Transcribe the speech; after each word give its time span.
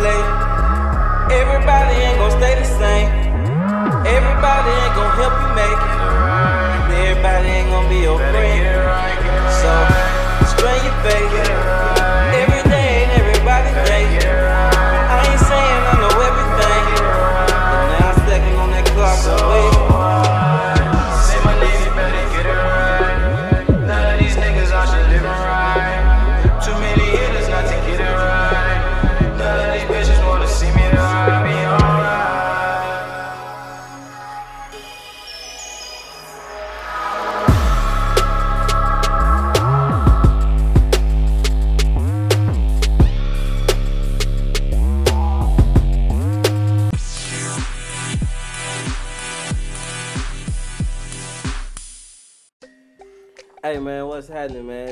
play. 0.00 0.20
Everybody 1.40 1.94
ain't 2.04 2.18
gon' 2.18 2.32
stay 2.40 2.54
the 2.56 2.64
same. 2.64 3.08
Everybody 4.16 4.70
ain't 4.82 4.94
gon' 4.96 5.12
help 5.20 5.34
you 5.42 5.50
make 5.60 5.80
it. 5.88 6.00
Everybody 7.04 7.48
ain't 7.58 7.70
gon' 7.70 7.88
be 7.92 7.98
your 8.08 8.18
friend. 8.18 8.64
So, 9.60 9.72
strain 10.52 10.80
your 10.84 10.96
faith. 11.04 11.99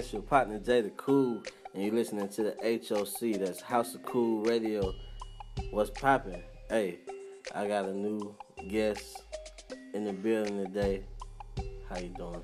It's 0.08 0.14
your 0.14 0.22
partner 0.22 0.58
Jay 0.58 0.80
the 0.80 0.88
Cool, 0.96 1.42
and 1.74 1.82
you're 1.82 1.92
listening 1.92 2.30
to 2.30 2.42
the 2.42 2.80
HOC. 2.88 3.38
That's 3.38 3.60
House 3.60 3.94
of 3.94 4.02
Cool 4.04 4.42
Radio. 4.42 4.94
What's 5.70 5.90
poppin'? 5.90 6.42
Hey, 6.70 7.00
I 7.54 7.68
got 7.68 7.84
a 7.84 7.92
new 7.92 8.34
guest 8.68 9.22
in 9.92 10.06
the 10.06 10.14
building 10.14 10.64
today. 10.64 11.02
How 11.90 11.98
you 11.98 12.08
doing? 12.16 12.42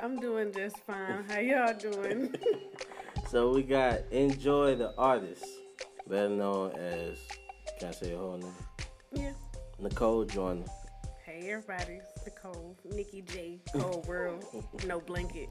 I'm 0.00 0.18
doing 0.18 0.52
just 0.52 0.78
fine. 0.78 1.22
How 1.28 1.38
y'all 1.38 1.74
doing? 1.74 2.34
So 3.30 3.52
we 3.52 3.62
got 3.62 4.00
Enjoy 4.10 4.74
the 4.74 4.92
Artist, 4.96 5.44
better 6.08 6.28
known 6.28 6.72
as, 6.72 7.18
can 7.78 7.90
I 7.90 7.92
say 7.92 8.10
her 8.10 8.16
whole 8.16 8.38
name? 8.38 8.52
yeah. 9.12 9.32
Nicole 9.78 10.24
Joyner. 10.24 10.66
Hey 11.24 11.52
everybody, 11.52 12.00
it's 12.00 12.26
Nicole, 12.26 12.76
Nikki 12.84 13.22
J, 13.22 13.60
Cold 13.76 14.08
World, 14.08 14.44
no 14.88 14.98
blanket. 14.98 15.48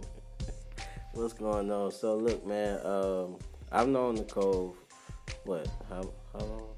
What's 1.14 1.34
going 1.34 1.70
on? 1.70 1.92
So 1.92 2.16
look, 2.16 2.46
man, 2.48 2.80
um, 2.86 3.36
I've 3.70 3.90
known 3.90 4.16
Nicole. 4.16 4.78
What? 5.44 5.68
How 5.90 6.10
how 6.32 6.40
long? 6.40 6.70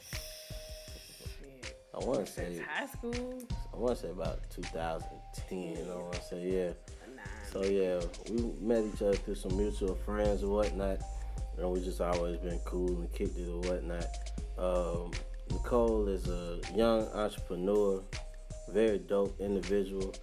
Shit. 0.00 1.76
I 1.94 2.04
want 2.04 2.26
to 2.26 2.32
say 2.32 2.54
Since 2.54 2.66
high 2.66 2.86
school, 2.86 3.42
I 3.74 3.76
want 3.76 3.96
to 3.96 4.02
say 4.02 4.10
about 4.10 4.38
2010. 4.50 5.90
I 5.90 5.94
want 5.94 6.12
to 6.14 6.22
say 6.22 6.50
yeah. 6.50 6.70
nah. 7.14 7.22
So 7.52 7.64
yeah, 7.64 8.00
we 8.30 8.50
met 8.66 8.82
each 8.94 9.02
other 9.02 9.12
through 9.14 9.34
some 9.34 9.58
mutual 9.58 9.94
friends 9.94 10.42
or 10.42 10.48
whatnot, 10.48 10.98
and 11.58 11.70
we 11.70 11.80
just 11.80 12.00
always 12.00 12.38
been 12.38 12.58
cool 12.64 12.88
and 12.88 13.12
kicked 13.12 13.38
it 13.38 13.46
or 13.46 13.60
whatnot. 13.60 14.06
Um, 14.56 15.10
Nicole 15.50 16.08
is 16.08 16.28
a 16.28 16.60
young 16.74 17.06
entrepreneur, 17.08 18.02
very 18.70 18.98
dope 18.98 19.38
individual, 19.38 20.14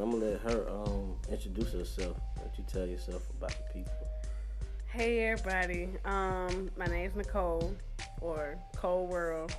I'm 0.00 0.10
gonna 0.10 0.24
let 0.24 0.40
her 0.40 0.70
um, 0.70 1.16
introduce 1.30 1.72
herself. 1.72 2.16
Let 2.38 2.56
you 2.56 2.64
tell 2.66 2.86
yourself 2.86 3.28
about 3.36 3.50
the 3.50 3.74
people. 3.74 3.92
Hey 4.86 5.24
everybody, 5.26 5.90
um, 6.06 6.70
my 6.78 6.86
name's 6.86 7.14
Nicole, 7.14 7.74
or 8.20 8.56
Cold 8.74 9.10
World. 9.10 9.54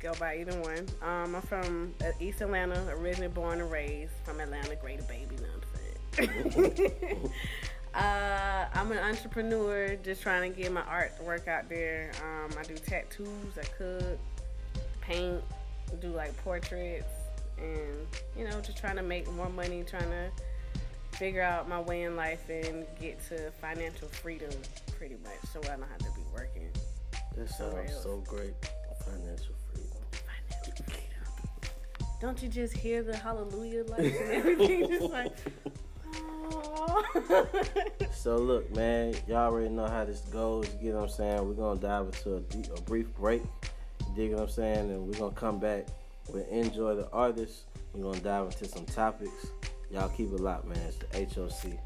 Go 0.00 0.12
by 0.18 0.38
either 0.38 0.60
one. 0.60 0.86
Um, 1.02 1.36
I'm 1.36 1.42
from 1.42 1.94
uh, 2.02 2.10
East 2.18 2.40
Atlanta, 2.40 2.84
originally 2.96 3.28
born 3.28 3.60
and 3.60 3.70
raised 3.70 4.12
from 4.24 4.40
Atlanta, 4.40 4.74
greater 4.74 5.02
baby. 5.04 5.36
Know 5.36 5.48
what 6.16 6.28
I'm 6.28 6.72
saying? 6.82 7.32
uh, 7.94 8.66
I'm 8.74 8.90
an 8.90 8.98
entrepreneur, 8.98 9.96
just 9.96 10.22
trying 10.22 10.52
to 10.52 10.60
get 10.60 10.72
my 10.72 10.82
artwork 10.82 11.46
out 11.46 11.68
there. 11.68 12.10
Um, 12.22 12.56
I 12.58 12.62
do 12.64 12.74
tattoos, 12.74 13.58
I 13.58 13.64
cook, 13.78 14.18
paint, 15.00 15.42
do 16.00 16.08
like 16.08 16.36
portraits, 16.38 17.06
and 17.58 18.06
you 18.36 18.44
know, 18.44 18.60
just 18.60 18.78
trying 18.78 18.96
to 18.96 19.02
make 19.02 19.30
more 19.32 19.48
money, 19.48 19.84
trying 19.86 20.10
to 20.10 20.30
figure 21.12 21.42
out 21.42 21.68
my 21.68 21.80
way 21.80 22.02
in 22.02 22.16
life 22.16 22.48
and 22.48 22.86
get 23.00 23.24
to 23.28 23.50
financial 23.52 24.08
freedom 24.08 24.50
pretty 24.98 25.16
much 25.22 25.50
so 25.52 25.60
I 25.60 25.76
don't 25.76 25.88
have 25.88 25.98
to 25.98 26.10
be 26.14 26.22
working. 26.32 26.68
That 27.36 27.48
sounds 27.48 28.02
so 28.02 28.22
great. 28.26 28.54
Financial 29.04 29.54
freedom. 29.72 29.98
Financial 30.12 30.84
freedom. 30.84 31.02
Don't 32.20 32.42
you 32.42 32.48
just 32.48 32.76
hear 32.76 33.02
the 33.02 33.16
hallelujah 33.16 33.84
lights 33.84 34.18
and 34.20 34.32
everything? 34.32 34.88
Just 34.88 35.10
like. 35.10 35.32
So 38.26 38.38
look, 38.38 38.74
man, 38.74 39.14
y'all 39.28 39.52
already 39.52 39.68
know 39.68 39.86
how 39.86 40.04
this 40.04 40.18
goes. 40.22 40.68
You 40.72 40.88
get 40.88 40.94
what 40.94 41.04
I'm 41.04 41.08
saying? 41.10 41.46
We're 41.46 41.54
gonna 41.54 41.78
dive 41.78 42.06
into 42.06 42.38
a, 42.38 42.40
deep, 42.40 42.66
a 42.76 42.80
brief 42.80 43.14
break. 43.14 43.40
You 44.00 44.14
dig 44.16 44.32
what 44.32 44.42
I'm 44.42 44.48
saying? 44.48 44.90
And 44.90 45.06
we're 45.06 45.16
gonna 45.16 45.30
come 45.30 45.60
back. 45.60 45.86
We'll 46.28 46.44
enjoy 46.46 46.96
the 46.96 47.08
artist. 47.10 47.64
We're 47.92 48.02
gonna 48.02 48.20
dive 48.20 48.46
into 48.46 48.66
some 48.66 48.86
topics. 48.86 49.46
Y'all 49.90 50.08
keep 50.08 50.32
it 50.32 50.40
locked, 50.40 50.66
man. 50.66 50.78
It's 50.78 50.98
the 50.98 51.40
HOC. 51.40 51.78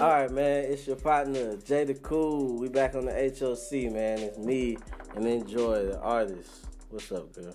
All 0.00 0.08
right, 0.08 0.30
man. 0.30 0.64
It's 0.64 0.86
your 0.86 0.96
partner 0.96 1.56
Jay 1.58 1.84
the 1.84 1.92
Cool. 1.92 2.58
We 2.58 2.68
back 2.68 2.94
on 2.94 3.04
the 3.04 3.12
HOC, 3.12 3.92
man. 3.92 4.20
It's 4.20 4.38
me 4.38 4.78
and 5.14 5.26
Enjoy 5.26 5.84
the 5.84 6.00
artist. 6.00 6.69
What's 6.90 7.12
up, 7.12 7.32
girl? 7.32 7.54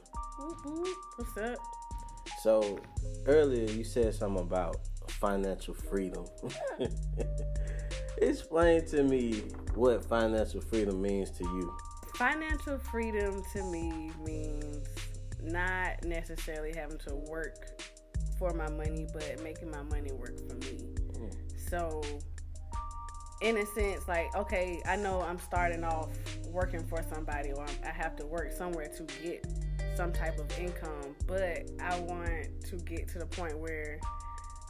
Whoop. 0.63 0.87
What's 1.17 1.37
up? 1.37 1.57
So 2.41 2.79
earlier 3.25 3.69
you 3.69 3.83
said 3.83 4.15
something 4.15 4.41
about 4.41 4.77
financial 5.09 5.73
freedom. 5.73 6.25
Explain 8.19 8.85
to 8.87 9.03
me 9.03 9.43
what 9.73 10.05
financial 10.05 10.61
freedom 10.61 11.01
means 11.01 11.31
to 11.31 11.43
you. 11.43 11.75
Financial 12.15 12.77
freedom 12.77 13.43
to 13.51 13.63
me 13.63 14.09
means 14.23 14.87
not 15.43 16.05
necessarily 16.05 16.73
having 16.73 16.97
to 16.99 17.15
work 17.15 17.81
for 18.39 18.53
my 18.53 18.69
money, 18.69 19.05
but 19.11 19.43
making 19.43 19.69
my 19.69 19.83
money 19.83 20.13
work 20.13 20.37
for 20.47 20.55
me. 20.55 20.77
Hmm. 21.17 21.27
So, 21.67 22.01
in 23.45 23.57
a 23.57 23.65
sense, 23.67 24.07
like, 24.07 24.35
okay, 24.35 24.81
I 24.87 24.95
know 24.95 25.21
I'm 25.21 25.37
starting 25.37 25.83
off 25.83 26.09
working 26.47 26.83
for 26.83 27.05
somebody, 27.13 27.51
or 27.51 27.63
I 27.85 27.91
have 27.91 28.15
to 28.15 28.25
work 28.25 28.51
somewhere 28.51 28.87
to 28.97 29.03
get 29.21 29.45
some 29.95 30.11
type 30.11 30.39
of 30.39 30.59
income, 30.59 31.15
but 31.27 31.69
I 31.79 31.99
want 31.99 32.47
to 32.69 32.75
get 32.77 33.07
to 33.09 33.19
the 33.19 33.27
point 33.27 33.55
where 33.59 33.99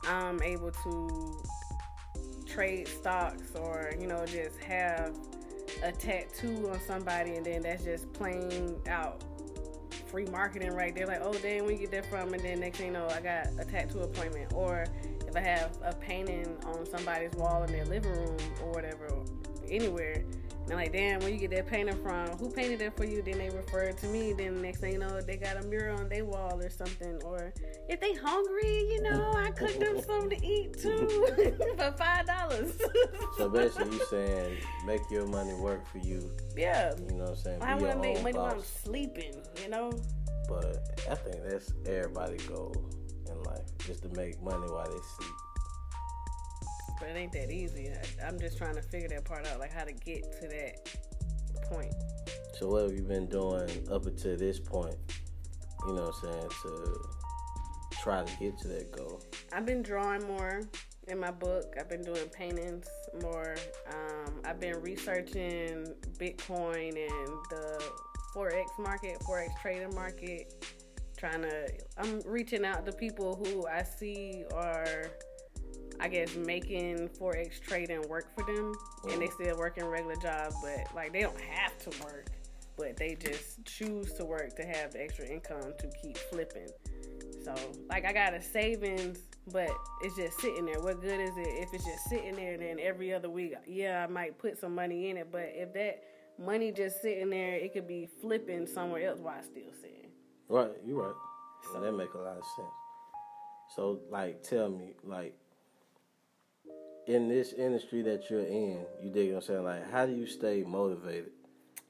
I'm 0.05 0.43
able 0.43 0.71
to 0.71 1.43
trade 2.45 2.89
stocks 2.89 3.55
or, 3.55 3.93
you 3.97 4.07
know, 4.07 4.25
just 4.25 4.59
have 4.59 5.17
a 5.81 5.93
tattoo 5.93 6.69
on 6.69 6.79
somebody 6.85 7.35
and 7.35 7.45
then 7.45 7.61
that's 7.61 7.85
just 7.85 8.11
plain 8.11 8.75
out 8.89 9.23
free 10.07 10.25
marketing 10.25 10.73
right 10.73 10.93
there. 10.93 11.07
Like, 11.07 11.21
oh, 11.21 11.33
damn, 11.33 11.63
where 11.63 11.71
you 11.71 11.79
get 11.79 11.91
that 11.91 12.09
from? 12.09 12.33
And 12.33 12.43
then 12.43 12.59
next 12.59 12.79
thing 12.79 12.87
you 12.87 12.93
know, 12.93 13.07
I 13.07 13.21
got 13.21 13.47
a 13.57 13.63
tattoo 13.63 14.01
appointment. 14.01 14.51
Or 14.53 14.85
I 15.35 15.41
have 15.41 15.77
a 15.83 15.93
painting 15.93 16.57
on 16.65 16.85
somebody's 16.85 17.33
wall 17.33 17.63
in 17.63 17.71
their 17.71 17.85
living 17.85 18.11
room 18.11 18.37
or 18.63 18.71
whatever, 18.71 19.07
anywhere, 19.69 20.23
and 20.65 20.73
I'm 20.73 20.79
like, 20.79 20.93
damn, 20.93 21.19
where 21.19 21.29
you 21.29 21.37
get 21.37 21.51
that 21.51 21.67
painting 21.67 22.01
from? 22.01 22.27
Who 22.39 22.49
painted 22.49 22.79
that 22.79 22.97
for 22.97 23.05
you? 23.05 23.21
Then 23.21 23.37
they 23.37 23.51
refer 23.51 23.83
it 23.83 23.97
to 23.99 24.07
me. 24.07 24.33
Then 24.33 24.63
next 24.63 24.79
thing 24.79 24.93
you 24.93 24.97
know, 24.97 25.21
they 25.21 25.37
got 25.37 25.63
a 25.63 25.67
mural 25.67 25.99
on 25.99 26.09
their 26.09 26.25
wall 26.25 26.59
or 26.59 26.71
something. 26.71 27.21
Or 27.23 27.53
if 27.87 28.01
they 28.01 28.13
hungry, 28.13 28.91
you 28.91 29.03
know, 29.03 29.31
I 29.35 29.51
cook 29.51 29.77
them 29.79 30.01
something 30.01 30.39
to 30.39 30.45
eat 30.45 30.79
too 30.79 31.53
for 31.77 31.91
five 31.91 32.25
dollars. 32.25 32.81
So 33.37 33.47
basically, 33.47 33.91
you 33.91 34.05
saying 34.09 34.57
make 34.87 35.01
your 35.11 35.27
money 35.27 35.53
work 35.53 35.85
for 35.85 35.99
you. 35.99 36.31
yeah. 36.57 36.95
You 36.97 37.15
know 37.15 37.25
what 37.25 37.29
I'm 37.29 37.35
saying? 37.35 37.61
I 37.61 37.75
want 37.75 37.93
to 37.93 37.99
make 37.99 38.23
money 38.23 38.35
while 38.35 38.53
I'm 38.53 38.63
sleeping, 38.63 39.35
you 39.61 39.69
know? 39.69 39.91
But 40.49 40.97
I 41.09 41.13
think 41.13 41.43
that's 41.47 41.73
everybody 41.85 42.37
goal 42.37 42.73
in 43.29 43.41
life, 43.43 43.65
just 43.79 44.03
to 44.03 44.09
make 44.09 44.41
money 44.41 44.67
while 44.67 44.85
they 44.85 44.99
sleep. 45.17 45.35
But 46.99 47.09
it 47.09 47.17
ain't 47.17 47.31
that 47.33 47.51
easy. 47.51 47.91
I, 47.91 48.27
I'm 48.27 48.39
just 48.39 48.57
trying 48.57 48.75
to 48.75 48.81
figure 48.81 49.09
that 49.09 49.25
part 49.25 49.47
out, 49.47 49.59
like 49.59 49.71
how 49.73 49.83
to 49.83 49.93
get 49.93 50.23
to 50.41 50.47
that 50.47 50.89
point. 51.69 51.93
So 52.59 52.69
what 52.69 52.83
have 52.83 52.93
you 52.93 53.03
been 53.03 53.27
doing 53.27 53.69
up 53.91 54.05
until 54.05 54.37
this 54.37 54.59
point? 54.59 54.95
You 55.85 55.93
know 55.93 56.03
what 56.03 56.15
I'm 56.23 56.31
saying 56.31 56.49
to 56.63 56.99
try 58.01 58.23
to 58.23 58.37
get 58.39 58.57
to 58.59 58.67
that 58.69 58.91
goal. 58.91 59.23
I've 59.51 59.65
been 59.65 59.81
drawing 59.81 60.25
more 60.27 60.61
in 61.07 61.19
my 61.19 61.31
book. 61.31 61.75
I've 61.79 61.89
been 61.89 62.03
doing 62.03 62.27
paintings 62.29 62.87
more. 63.21 63.55
Um, 63.91 64.41
I've 64.45 64.59
been 64.59 64.81
researching 64.81 65.93
Bitcoin 66.17 66.89
and 66.89 67.29
the 67.49 67.83
forex 68.35 68.65
market, 68.79 69.19
forex 69.19 69.49
trading 69.61 69.93
market. 69.93 70.53
Trying 71.25 71.41
to, 71.41 71.67
I'm 71.97 72.21
reaching 72.23 72.63
out 72.63 72.85
to 72.85 72.91
people 72.91 73.33
who 73.43 73.65
I 73.65 73.81
see 73.81 74.43
are, 74.53 75.07
I 75.99 76.07
guess, 76.07 76.35
making 76.35 77.09
forex 77.19 77.59
trading 77.59 78.07
work 78.07 78.27
for 78.37 78.45
them, 78.45 78.75
and 79.09 79.19
they 79.19 79.29
still 79.29 79.57
working 79.57 79.85
regular 79.85 80.17
jobs, 80.17 80.55
but 80.61 80.93
like 80.93 81.13
they 81.13 81.21
don't 81.21 81.41
have 81.41 81.75
to 81.79 82.03
work, 82.03 82.27
but 82.77 82.95
they 82.95 83.15
just 83.15 83.65
choose 83.65 84.13
to 84.13 84.23
work 84.23 84.55
to 84.57 84.67
have 84.67 84.91
the 84.91 85.01
extra 85.01 85.25
income 85.25 85.73
to 85.79 85.89
keep 85.99 86.15
flipping. 86.15 86.67
So, 87.43 87.55
like, 87.89 88.05
I 88.05 88.13
got 88.13 88.35
a 88.35 88.41
savings, 88.41 89.17
but 89.51 89.71
it's 90.03 90.15
just 90.15 90.39
sitting 90.39 90.67
there. 90.67 90.79
What 90.79 91.01
good 91.01 91.19
is 91.19 91.35
it 91.37 91.47
if 91.47 91.73
it's 91.73 91.85
just 91.85 92.03
sitting 92.07 92.35
there? 92.35 92.55
Then 92.55 92.77
every 92.79 93.11
other 93.15 93.31
week, 93.31 93.55
yeah, 93.65 94.05
I 94.07 94.11
might 94.11 94.37
put 94.37 94.59
some 94.59 94.75
money 94.75 95.09
in 95.09 95.17
it, 95.17 95.31
but 95.31 95.49
if 95.55 95.73
that 95.73 96.03
money 96.37 96.71
just 96.71 97.01
sitting 97.01 97.31
there, 97.31 97.55
it 97.55 97.73
could 97.73 97.87
be 97.87 98.07
flipping 98.21 98.67
somewhere 98.67 99.09
else 99.09 99.19
while 99.21 99.41
still 99.41 99.73
sitting. 99.81 100.04
Right, 100.49 100.71
you're 100.85 101.01
right. 101.01 101.15
So 101.71 101.79
that 101.79 101.91
make 101.93 102.13
a 102.13 102.17
lot 102.17 102.37
of 102.37 102.43
sense. 102.55 102.67
So, 103.75 103.99
like, 104.11 104.43
tell 104.43 104.69
me, 104.69 104.93
like, 105.03 105.35
in 107.07 107.27
this 107.27 107.53
industry 107.53 108.01
that 108.03 108.29
you're 108.29 108.45
in, 108.45 108.85
you 109.01 109.09
dig 109.11 109.29
what 109.29 109.37
I'm 109.37 109.41
saying? 109.41 109.63
Like, 109.63 109.91
how 109.91 110.05
do 110.05 110.13
you 110.13 110.25
stay 110.25 110.63
motivated? 110.63 111.31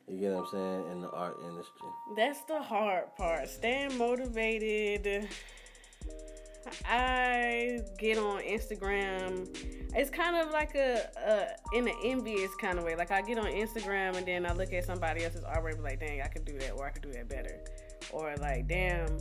You 0.08 0.20
get 0.20 0.34
what 0.34 0.46
I'm 0.46 0.52
saying? 0.52 0.92
In 0.92 1.02
the 1.02 1.10
art 1.10 1.38
industry. 1.48 1.90
That's 2.16 2.42
the 2.44 2.62
hard 2.62 3.16
part. 3.18 3.50
Staying 3.50 3.98
motivated. 3.98 5.28
I 6.88 7.80
get 7.98 8.18
on 8.18 8.42
Instagram. 8.42 9.48
It's 9.96 10.10
kind 10.10 10.36
of 10.36 10.52
like 10.52 10.76
a, 10.76 11.08
a 11.18 11.78
in 11.78 11.88
an 11.88 11.96
envious 12.04 12.54
kind 12.56 12.78
of 12.78 12.86
way. 12.86 12.96
Like 12.96 13.12
I 13.12 13.22
get 13.22 13.38
on 13.38 13.46
Instagram 13.46 14.16
and 14.18 14.26
then 14.26 14.46
I 14.46 14.54
look 14.54 14.74
at 14.74 14.84
somebody 14.84 15.24
else's 15.24 15.44
artwork 15.44 15.74
and 15.74 15.78
be 15.78 15.84
like, 15.84 16.00
dang, 16.00 16.22
I 16.22 16.28
could 16.28 16.46
do 16.46 16.58
that 16.60 16.72
or 16.72 16.86
I 16.86 16.90
could 16.90 17.04
do 17.04 17.12
that 17.14 17.30
better. 17.30 17.62
Or 18.12 18.36
like, 18.40 18.68
damn, 18.68 19.18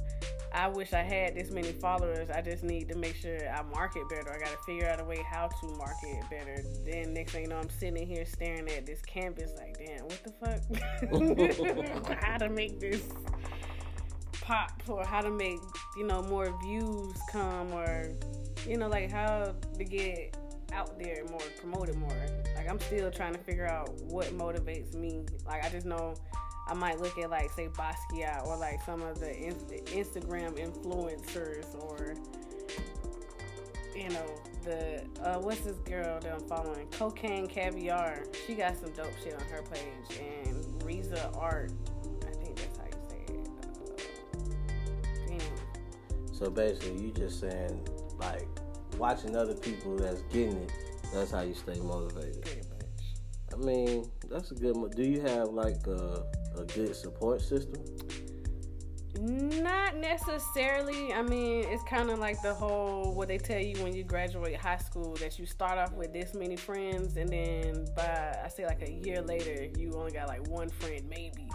I 0.53 0.69
wish 0.69 0.93
I 0.93 1.03
had 1.03 1.35
this 1.35 1.51
many 1.51 1.73
followers. 1.73 2.31
I 2.31 2.41
just 2.41 2.63
need 2.63 2.89
to 2.89 2.97
make 2.97 3.17
sure 3.17 3.39
I 3.49 3.63
market 3.63 4.09
better. 4.09 4.33
I 4.33 4.39
gotta 4.39 4.57
figure 4.65 4.89
out 4.89 5.01
a 5.01 5.05
way 5.05 5.25
how 5.29 5.49
to 5.49 5.67
market 5.77 6.23
better. 6.31 6.63
Then 6.85 7.13
next 7.13 7.33
thing 7.33 7.43
you 7.43 7.49
know, 7.49 7.59
I'm 7.59 7.71
sitting 7.71 8.07
here 8.07 8.25
staring 8.25 8.69
at 8.69 8.87
this 8.87 9.03
canvas 9.03 9.53
like, 9.59 9.79
damn, 9.79 10.05
what 10.05 10.23
the 10.23 10.33
fuck? 12.01 12.19
how 12.23 12.39
to 12.39 12.49
make 12.49 12.79
this 12.79 13.03
pop 14.41 14.83
or 14.89 15.05
how 15.05 15.23
to 15.23 15.31
make, 15.31 15.59
you 15.97 16.07
know, 16.07 16.23
more 16.23 16.57
views 16.63 17.17
come 17.33 17.73
or 17.73 18.11
you 18.67 18.77
know, 18.77 18.89
like 18.89 19.11
how 19.11 19.55
to 19.77 19.85
get 19.85 20.37
out 20.73 20.99
there 20.99 21.25
more, 21.31 21.41
promoted 21.61 21.97
more. 21.97 22.27
Like 22.57 22.69
I'm 22.69 22.81
still 22.81 23.11
trying 23.11 23.35
to 23.35 23.41
figure 23.41 23.67
out 23.67 23.91
what 24.03 24.27
motivates 24.29 24.95
me. 24.95 25.25
Like 25.47 25.65
I 25.65 25.69
just 25.69 25.87
know 25.87 26.15
I 26.67 26.75
might 26.75 27.01
look 27.01 27.19
at 27.19 27.31
like 27.31 27.51
say 27.53 27.69
Basquiat 27.69 28.47
or 28.47 28.57
like 28.57 28.83
some 28.83 29.03
of 29.03 29.21
the 29.21 29.37
in- 29.37 29.55
Instagram 29.87 30.59
influencers 30.59 31.75
or 31.85 32.15
you 33.95 34.09
know 34.09 34.27
the 34.65 35.05
uh, 35.23 35.39
what's 35.39 35.61
this 35.61 35.77
girl 35.81 36.19
that 36.21 36.33
I'm 36.33 36.41
following? 36.49 36.87
Cocaine 36.89 37.47
Caviar. 37.47 38.25
She 38.47 38.55
got 38.55 38.77
some 38.79 38.91
dope 38.93 39.13
shit 39.23 39.35
on 39.35 39.43
her 39.49 39.63
page 39.63 40.19
and 40.21 40.83
Riza 40.83 41.31
Art. 41.35 41.71
I 42.23 42.33
think 42.43 42.57
that's 42.57 42.79
how 42.79 42.85
you 42.87 42.93
say 43.09 43.35
it. 43.35 43.49
Uh. 45.43 46.33
So 46.33 46.51
basically, 46.51 47.01
you 47.01 47.11
just 47.13 47.41
saying, 47.41 47.87
like, 48.19 48.49
watching 48.99 49.37
other 49.37 49.55
people 49.55 49.97
that's 49.97 50.23
getting 50.23 50.57
it, 50.57 50.73
that's 51.13 51.31
how 51.31 51.43
you 51.43 51.55
stay 51.55 51.79
motivated. 51.81 52.43
Pretty 52.43 52.63
much. 52.69 53.53
I 53.53 53.57
mean, 53.57 54.11
that's 54.29 54.51
a 54.51 54.55
good. 54.55 54.77
Mo- 54.77 54.89
Do 54.89 55.05
you 55.05 55.21
have 55.21 55.51
like 55.51 55.87
a, 55.87 56.25
a 56.57 56.65
good 56.65 56.95
support 56.95 57.41
system? 57.41 57.83
Not 59.21 59.97
necessarily. 59.97 61.13
I 61.13 61.23
mean, 61.23 61.65
it's 61.69 61.85
kind 61.85 62.11
of 62.11 62.19
like 62.19 62.43
the 62.43 62.53
whole 62.53 63.15
what 63.15 63.29
they 63.29 63.39
tell 63.39 63.61
you 63.61 63.81
when 63.83 63.95
you 63.95 64.03
graduate 64.03 64.57
high 64.57 64.77
school 64.77 65.15
that 65.15 65.39
you 65.39 65.47
start 65.47 65.79
off 65.79 65.93
with 65.93 66.13
this 66.13 66.35
many 66.35 66.57
friends, 66.57 67.17
and 67.17 67.29
then 67.31 67.87
by 67.95 68.37
I 68.45 68.49
say 68.49 68.67
like 68.67 68.83
a 68.83 68.91
year 68.91 69.23
later, 69.23 69.69
you 69.79 69.95
only 69.95 70.11
got 70.11 70.27
like 70.29 70.47
one 70.49 70.69
friend, 70.69 71.09
maybe, 71.09 71.49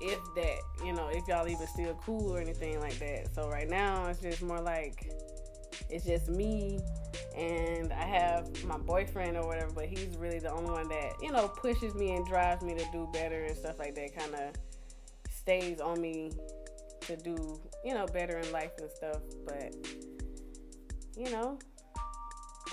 if 0.00 0.18
that. 0.36 0.58
You 0.84 0.92
know, 0.92 1.08
if 1.10 1.26
y'all 1.26 1.48
even 1.48 1.66
still 1.66 1.94
cool 2.04 2.34
or 2.34 2.40
anything 2.40 2.78
like 2.80 2.98
that. 2.98 3.34
So 3.34 3.48
right 3.48 3.68
now, 3.68 4.06
it's 4.06 4.20
just 4.20 4.42
more 4.42 4.60
like 4.60 5.10
it's 5.90 6.04
just 6.04 6.28
me 6.28 6.80
and 7.36 7.92
I 7.92 8.04
have 8.04 8.64
my 8.64 8.78
boyfriend 8.78 9.36
or 9.36 9.46
whatever, 9.46 9.72
but 9.72 9.86
he's 9.86 10.16
really 10.16 10.38
the 10.38 10.52
only 10.52 10.70
one 10.70 10.88
that, 10.88 11.12
you 11.22 11.30
know, 11.30 11.48
pushes 11.48 11.94
me 11.94 12.14
and 12.14 12.26
drives 12.26 12.62
me 12.62 12.74
to 12.74 12.84
do 12.92 13.08
better 13.12 13.44
and 13.44 13.56
stuff 13.56 13.78
like 13.78 13.94
that, 13.94 14.16
kind 14.16 14.34
of 14.34 14.54
stays 15.30 15.80
on 15.80 16.00
me 16.00 16.32
to 17.02 17.16
do, 17.16 17.60
you 17.84 17.94
know, 17.94 18.06
better 18.06 18.38
in 18.38 18.50
life 18.52 18.72
and 18.78 18.90
stuff. 18.90 19.20
But, 19.46 19.74
you 21.16 21.30
know, 21.30 21.58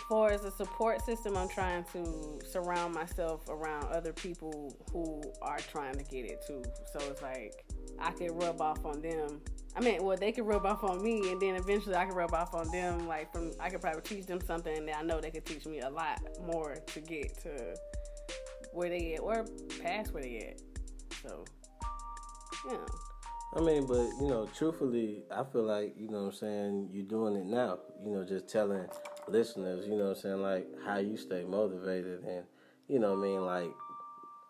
for 0.07 0.31
as 0.31 0.43
a 0.45 0.51
support 0.51 1.01
system, 1.01 1.35
I'm 1.37 1.49
trying 1.49 1.83
to 1.93 2.39
surround 2.49 2.93
myself 2.93 3.47
around 3.49 3.85
other 3.85 4.13
people 4.13 4.75
who 4.91 5.21
are 5.41 5.59
trying 5.59 5.95
to 5.95 6.03
get 6.03 6.25
it 6.25 6.43
too. 6.47 6.63
So 6.93 6.99
it's 7.09 7.21
like 7.21 7.65
I 7.99 8.11
can 8.11 8.33
rub 8.33 8.61
off 8.61 8.85
on 8.85 9.01
them. 9.01 9.41
I 9.77 9.79
mean, 9.79 10.03
well, 10.03 10.17
they 10.17 10.31
can 10.31 10.43
rub 10.45 10.65
off 10.65 10.83
on 10.83 11.03
me, 11.03 11.31
and 11.31 11.39
then 11.39 11.55
eventually 11.55 11.95
I 11.95 12.05
can 12.05 12.15
rub 12.15 12.33
off 12.33 12.55
on 12.55 12.67
them. 12.71 13.07
Like 13.07 13.31
from, 13.31 13.51
I 13.59 13.69
could 13.69 13.79
probably 13.79 14.01
teach 14.01 14.25
them 14.25 14.39
something, 14.41 14.75
and 14.75 14.89
I 14.89 15.03
know 15.03 15.21
they 15.21 15.29
could 15.29 15.45
teach 15.45 15.67
me 15.67 15.81
a 15.81 15.89
lot 15.89 16.19
more 16.47 16.75
to 16.75 16.99
get 16.99 17.37
to 17.43 17.75
where 18.73 18.89
they 18.89 19.13
at, 19.13 19.19
or 19.19 19.45
past 19.83 20.15
where 20.15 20.23
they 20.23 20.55
at. 20.55 20.61
So, 21.21 21.45
yeah. 22.71 22.77
I 23.55 23.61
mean, 23.61 23.85
but 23.85 24.07
you 24.19 24.27
know, 24.27 24.49
truthfully, 24.57 25.21
I 25.29 25.43
feel 25.43 25.63
like 25.63 25.93
you 25.95 26.09
know 26.09 26.23
what 26.23 26.29
I'm 26.29 26.33
saying. 26.33 26.89
You're 26.91 27.05
doing 27.05 27.35
it 27.35 27.45
now. 27.45 27.77
You 28.03 28.13
know, 28.13 28.23
just 28.23 28.47
telling 28.47 28.87
listeners, 29.27 29.85
you 29.87 29.95
know 29.95 30.05
what 30.05 30.17
I'm 30.17 30.21
saying, 30.21 30.41
like 30.41 30.67
how 30.85 30.97
you 30.97 31.17
stay 31.17 31.43
motivated 31.43 32.23
and 32.23 32.45
you 32.87 32.97
know 32.97 33.13
what 33.13 33.19
I 33.19 33.29
mean, 33.29 33.45
like 33.45 33.71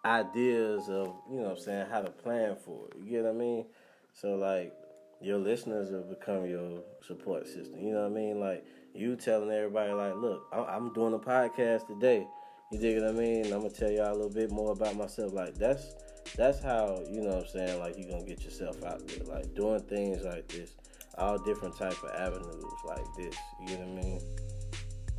ideas 0.05 0.87
of 0.87 1.13
you 1.29 1.41
know 1.41 1.49
what 1.49 1.57
I'm 1.57 1.59
saying 1.59 1.87
how 1.91 2.01
to 2.01 2.11
plan 2.11 2.55
for 2.55 2.87
it. 2.87 2.97
You 2.97 3.09
get 3.09 3.23
what 3.23 3.31
I 3.31 3.33
mean? 3.33 3.65
So 4.13 4.35
like 4.35 4.73
your 5.21 5.37
listeners 5.37 5.91
have 5.91 6.09
become 6.09 6.45
your 6.45 6.79
support 7.05 7.47
system. 7.47 7.79
You 7.79 7.93
know 7.93 8.01
what 8.01 8.11
I 8.11 8.15
mean? 8.15 8.39
Like 8.39 8.65
you 8.93 9.15
telling 9.15 9.51
everybody, 9.51 9.91
like, 9.93 10.15
look, 10.15 10.47
I'm 10.51 10.93
doing 10.93 11.13
a 11.13 11.19
podcast 11.19 11.87
today. 11.87 12.27
You 12.71 12.79
dig 12.79 13.01
what 13.01 13.09
I 13.09 13.11
mean? 13.13 13.45
I'm 13.45 13.61
gonna 13.61 13.69
tell 13.69 13.89
y'all 13.89 14.11
a 14.11 14.15
little 14.15 14.29
bit 14.29 14.51
more 14.51 14.73
about 14.73 14.95
myself. 14.95 15.33
Like 15.33 15.55
that's 15.55 15.95
that's 16.35 16.61
how 16.61 17.01
you 17.09 17.21
know 17.21 17.29
what 17.29 17.45
I'm 17.45 17.47
saying. 17.47 17.79
Like 17.79 17.95
you're 17.97 18.09
gonna 18.09 18.25
get 18.25 18.43
yourself 18.43 18.83
out 18.83 19.07
there. 19.07 19.23
Like 19.23 19.53
doing 19.55 19.79
things 19.81 20.23
like 20.23 20.47
this, 20.49 20.75
all 21.17 21.37
different 21.37 21.77
type 21.77 21.95
of 22.03 22.09
avenues 22.11 22.63
like 22.85 23.05
this. 23.17 23.35
You 23.61 23.77
know 23.77 23.85
what 23.85 23.99
I 23.99 24.03
mean? 24.03 24.21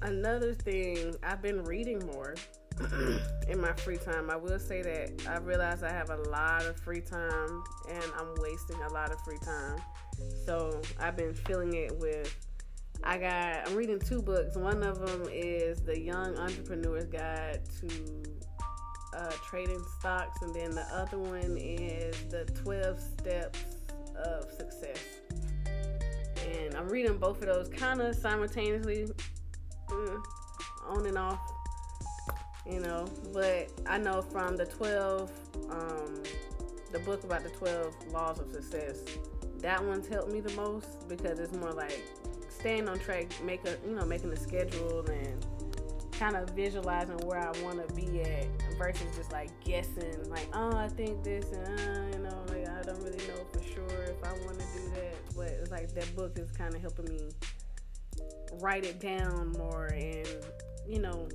Another 0.03 0.55
thing, 0.55 1.17
I've 1.25 1.43
been 1.43 1.65
reading 1.65 2.07
more 2.07 2.37
in 3.49 3.61
my 3.61 3.73
free 3.73 3.97
time. 3.97 4.31
I 4.31 4.37
will 4.37 4.59
say 4.59 4.83
that 4.83 5.27
I 5.29 5.39
realize 5.39 5.83
I 5.83 5.91
have 5.91 6.11
a 6.11 6.17
lot 6.29 6.65
of 6.65 6.79
free 6.79 7.01
time 7.01 7.63
and 7.91 8.05
I'm 8.17 8.35
wasting 8.39 8.81
a 8.83 8.93
lot 8.93 9.11
of 9.11 9.21
free 9.23 9.39
time. 9.39 9.81
So 10.45 10.81
I've 10.99 11.17
been 11.17 11.35
filling 11.35 11.75
it 11.75 11.97
with. 11.99 12.35
I 13.05 13.19
got. 13.19 13.69
I'm 13.69 13.77
reading 13.77 14.01
two 14.01 14.23
books. 14.23 14.57
One 14.57 14.83
of 14.83 15.01
them 15.01 15.29
is 15.33 15.81
the 15.81 15.99
Young 15.99 16.37
Entrepreneur's 16.37 17.07
Guide 17.07 17.61
to 17.81 18.23
uh, 19.17 19.33
Trading 19.49 19.83
Stocks, 19.99 20.43
and 20.43 20.55
then 20.55 20.71
the 20.73 20.87
other 20.93 21.19
one 21.19 21.57
is 21.57 22.17
the 22.25 22.45
12 22.63 23.01
Steps 23.01 23.65
of 24.17 24.51
Success. 24.51 24.99
And 26.47 26.75
I'm 26.75 26.89
reading 26.89 27.19
both 27.19 27.43
of 27.43 27.47
those 27.47 27.69
kind 27.69 28.01
of 28.01 28.15
simultaneously, 28.15 29.07
mm, 29.89 30.23
on 30.89 31.07
and 31.07 31.19
off 31.19 31.39
you 32.69 32.81
know. 32.81 33.07
But 33.33 33.71
I 33.87 33.99
know 33.99 34.23
from 34.23 34.57
the 34.57 34.67
12, 34.67 35.31
um, 35.71 36.23
the 36.93 36.99
book 37.01 37.25
about 37.25 37.43
the 37.43 37.51
12 37.51 37.95
laws 38.13 38.39
of 38.39 38.53
success, 38.53 38.99
that 39.61 39.85
one's 39.85 40.09
helped 40.09 40.33
me 40.33 40.41
the 40.41 40.53
most 40.55 41.09
because 41.09 41.39
it's 41.39 41.53
more 41.53 41.73
like 41.73 42.03
staying 42.49 42.89
on 42.89 42.99
track, 42.99 43.27
make 43.45 43.65
a, 43.67 43.77
you 43.87 43.95
know, 43.95 44.05
making 44.05 44.33
a 44.33 44.37
schedule 44.37 45.05
and 45.07 45.47
kind 46.13 46.37
of 46.37 46.51
visualizing 46.51 47.19
where 47.19 47.39
I 47.39 47.53
want 47.63 47.87
to 47.87 47.95
be 47.95 48.21
at 48.23 48.47
versus 48.77 49.17
just 49.17 49.33
like 49.33 49.51
guessing, 49.65 50.29
like, 50.29 50.49
oh, 50.53 50.77
I 50.77 50.89
think 50.89 51.23
this 51.23 51.53
and, 51.53 51.81
uh, 51.81 52.17
you 52.17 52.25
know, 52.25 52.43
like, 52.49 52.69
I 52.69 52.83
don't 52.83 53.03
really 53.03 53.25
know 53.29 53.45
for 53.53 53.63
sure 53.63 54.05
if 54.05 54.25
I 54.25 54.33
want 54.45 54.59
to 54.59 54.67
do 54.75 54.91
that. 54.95 55.15
But 55.37 55.49
it's 55.49 55.71
like 55.71 55.95
that 55.95 56.15
book 56.17 56.39
is 56.39 56.51
kind 56.51 56.75
of 56.75 56.81
helping 56.81 57.07
me 57.07 57.31
write 58.61 58.85
it 58.85 59.01
down 59.01 59.53
more 59.53 59.87
and 59.87 60.29
you 60.87 60.99
know 60.99 61.29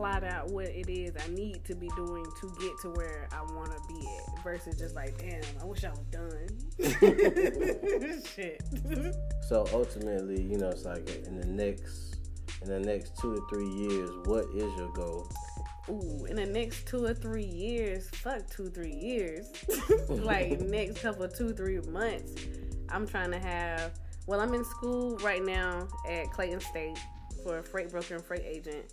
plot 0.00 0.24
out 0.24 0.48
what 0.50 0.66
it 0.66 0.88
is 0.88 1.12
I 1.22 1.28
need 1.30 1.62
to 1.66 1.74
be 1.74 1.88
doing 1.94 2.24
to 2.40 2.54
get 2.58 2.72
to 2.82 2.90
where 2.90 3.28
I 3.32 3.42
want 3.52 3.70
to 3.70 3.80
be 3.86 4.00
at 4.06 4.42
versus 4.42 4.78
just 4.78 4.94
like 4.94 5.18
damn 5.18 5.42
I 5.60 5.64
wish 5.66 5.84
I 5.84 5.90
was 5.90 6.06
done 6.10 6.48
shit 8.34 8.62
So 9.46 9.66
ultimately, 9.74 10.40
you 10.40 10.56
know, 10.56 10.70
it's 10.70 10.86
like 10.86 11.26
in 11.26 11.38
the 11.38 11.46
next 11.46 12.16
in 12.62 12.68
the 12.68 12.80
next 12.80 13.18
two 13.18 13.34
to 13.34 13.42
three 13.50 13.68
years, 13.68 14.10
what 14.24 14.46
is 14.54 14.72
your 14.78 14.90
goal? 14.92 15.30
ooh, 15.90 16.24
in 16.26 16.36
the 16.36 16.46
next 16.46 16.86
two 16.86 17.04
or 17.04 17.14
three 17.14 17.44
years, 17.44 18.08
fuck 18.10 18.48
two, 18.48 18.68
three 18.70 18.94
years, 18.94 19.50
like 20.08 20.60
next 20.60 21.00
couple 21.00 21.28
two, 21.28 21.52
three 21.52 21.80
months, 21.80 22.46
I'm 22.88 23.06
trying 23.06 23.32
to 23.32 23.38
have. 23.38 23.92
Well, 24.26 24.40
I'm 24.40 24.54
in 24.54 24.64
school 24.64 25.16
right 25.18 25.44
now 25.44 25.88
at 26.08 26.30
Clayton 26.30 26.60
State 26.60 26.98
for 27.42 27.58
a 27.58 27.62
freight 27.62 27.90
broker 27.90 28.14
and 28.14 28.24
freight 28.24 28.44
agent. 28.46 28.92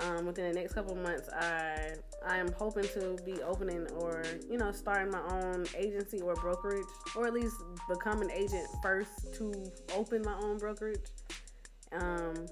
Um, 0.00 0.26
within 0.26 0.52
the 0.52 0.60
next 0.60 0.74
couple 0.74 0.94
months, 0.94 1.28
I 1.28 1.94
I 2.26 2.36
am 2.38 2.52
hoping 2.52 2.84
to 2.84 3.16
be 3.24 3.42
opening 3.42 3.86
or 3.96 4.22
you 4.48 4.58
know 4.58 4.70
starting 4.70 5.10
my 5.10 5.22
own 5.30 5.66
agency 5.76 6.20
or 6.20 6.34
brokerage, 6.34 6.86
or 7.16 7.26
at 7.26 7.32
least 7.32 7.56
become 7.88 8.22
an 8.22 8.30
agent 8.30 8.66
first 8.82 9.34
to 9.34 9.52
open 9.96 10.22
my 10.22 10.34
own 10.34 10.58
brokerage. 10.58 11.00
Um, 11.92 12.46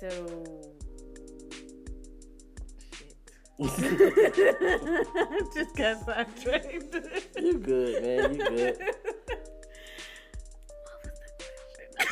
so 0.00 0.64
Just 5.54 5.74
got 5.76 6.04
sidetracked. 6.04 6.94
You 7.40 7.58
good, 7.58 8.02
man. 8.02 8.34
You 8.34 8.44
good. 8.44 8.78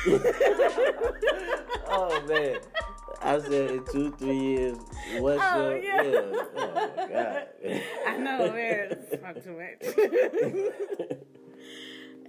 oh 1.89 2.23
man. 2.29 2.59
I 3.25 3.41
said 3.41 3.71
in 3.71 3.85
two, 3.87 4.11
three 4.13 4.39
years, 4.39 4.77
what's 5.21 5.43
Oh, 5.43 5.71
your 5.71 5.79
yeah. 5.83 6.03
yeah. 6.03 6.45
Oh 6.57 6.93
my 6.97 7.09
god. 7.09 7.47
I 8.07 8.17
know, 8.19 8.53
man. 8.53 8.97
Talk 9.23 9.43
too 9.43 9.57
much. 9.57 11.19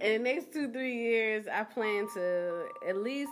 In 0.00 0.22
the 0.22 0.30
next 0.34 0.52
two, 0.52 0.70
three 0.72 0.94
years, 0.96 1.46
I 1.50 1.64
plan 1.64 2.06
to 2.14 2.66
at 2.88 2.96
least 2.96 3.30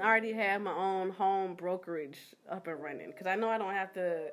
already 0.00 0.32
have 0.32 0.60
my 0.62 0.72
own 0.72 1.10
home 1.10 1.54
brokerage 1.54 2.18
up 2.50 2.66
and 2.66 2.80
running. 2.82 3.08
Because 3.10 3.26
I 3.26 3.34
know 3.36 3.48
I 3.48 3.58
don't 3.58 3.74
have 3.74 3.92
to 3.94 4.28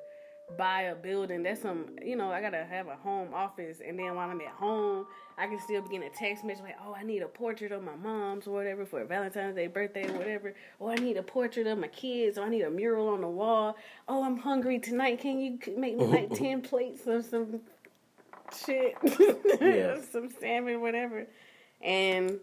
buy 0.58 0.84
a 0.84 0.96
building. 0.96 1.44
That's 1.44 1.62
some, 1.62 1.96
you 2.04 2.16
know, 2.16 2.32
I 2.32 2.42
got 2.42 2.52
to 2.52 2.64
have 2.66 2.88
a 2.88 2.96
home 2.96 3.34
office. 3.34 3.80
And 3.86 3.98
then 3.98 4.16
while 4.16 4.30
I'm 4.30 4.40
at 4.42 4.48
home, 4.50 5.06
I 5.38 5.48
can 5.48 5.60
still 5.60 5.82
be 5.82 5.90
getting 5.90 6.08
a 6.08 6.10
text 6.12 6.44
message 6.44 6.64
like, 6.64 6.78
oh, 6.86 6.94
I 6.94 7.04
need 7.04 7.22
a 7.22 7.28
portrait 7.28 7.72
of 7.72 7.84
my 7.84 7.96
mom's 7.96 8.48
or 8.48 8.52
whatever 8.52 8.86
for 8.86 9.04
Valentine's 9.06 9.56
Day, 9.56 9.68
birthday, 9.68 10.08
or 10.08 10.18
whatever. 10.18 10.54
Oh, 10.80 10.90
I 10.90 10.96
need 10.96 11.18
a 11.18 11.24
portrait 11.24 11.68
of 11.68 11.78
my 11.78 11.88
kids. 11.88 12.38
Or 12.38 12.46
I 12.46 12.50
need 12.50 12.62
a 12.62 12.70
mural 12.70 13.10
on 13.10 13.22
the 13.22 13.28
wall. 13.28 13.76
Oh, 14.08 14.24
I'm 14.24 14.38
hungry 14.38 14.80
tonight. 14.80 15.20
Can 15.20 15.40
you 15.40 15.60
make 15.78 15.98
me 15.98 16.06
like 16.06 16.34
10 16.36 16.62
plates 16.62 17.08
of 17.08 17.26
some 17.26 17.62
shit? 18.66 18.96
Yeah. 19.62 19.98
some 20.12 20.30
salmon, 20.30 20.82
whatever. 20.82 21.26
And 21.82 22.40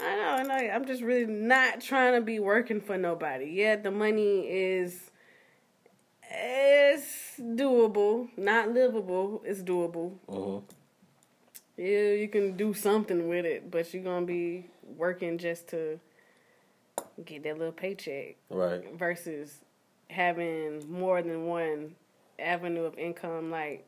I 0.00 0.16
know, 0.16 0.22
I 0.22 0.42
know. 0.42 0.70
I'm 0.70 0.86
just 0.86 1.02
really 1.02 1.26
not 1.26 1.80
trying 1.80 2.14
to 2.14 2.20
be 2.20 2.40
working 2.40 2.80
for 2.80 2.96
nobody. 2.96 3.46
Yeah, 3.46 3.76
the 3.76 3.90
money 3.90 4.40
is 4.48 5.10
it's 6.34 7.34
doable, 7.38 8.28
not 8.36 8.70
livable. 8.72 9.42
It's 9.44 9.60
doable. 9.62 10.18
Mhm. 10.28 10.62
Yeah, 11.76 12.12
you 12.12 12.28
can 12.28 12.56
do 12.56 12.74
something 12.74 13.28
with 13.28 13.44
it, 13.44 13.70
but 13.70 13.92
you're 13.92 14.02
gonna 14.02 14.26
be 14.26 14.66
working 14.96 15.38
just 15.38 15.68
to 15.68 15.98
get 17.24 17.42
that 17.44 17.58
little 17.58 17.72
paycheck 17.72 18.36
Right. 18.50 18.84
versus 18.92 19.60
having 20.10 20.90
more 20.90 21.22
than 21.22 21.46
one 21.46 21.96
avenue 22.38 22.84
of 22.84 22.98
income. 22.98 23.50
Like 23.50 23.86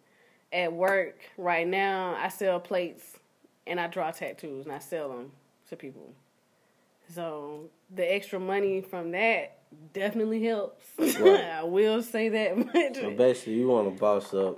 at 0.53 0.73
work 0.73 1.19
right 1.37 1.67
now, 1.67 2.15
I 2.17 2.29
sell 2.29 2.59
plates 2.61 3.19
and 3.67 3.79
I 3.81 3.87
draw 3.87 4.11
tattoos 4.11 4.65
and 4.65 4.75
I 4.75 4.79
sell 4.79 5.09
them 5.11 5.33
to 5.69 5.77
people. 5.77 6.15
So 7.11 7.69
the 7.91 8.11
extra 8.13 8.41
money 8.41 8.81
from 8.81 9.11
that 9.13 9.59
definitely 9.93 10.45
helps. 10.45 10.85
Right. 10.99 11.45
I 11.45 11.63
will 11.65 12.03
say 12.03 12.29
that 12.29 12.57
much. 12.75 12.97
So 12.97 13.11
basically, 13.11 13.55
you 13.55 13.69
want 13.69 13.93
to 13.95 14.01
boss 14.01 14.33
up, 14.35 14.57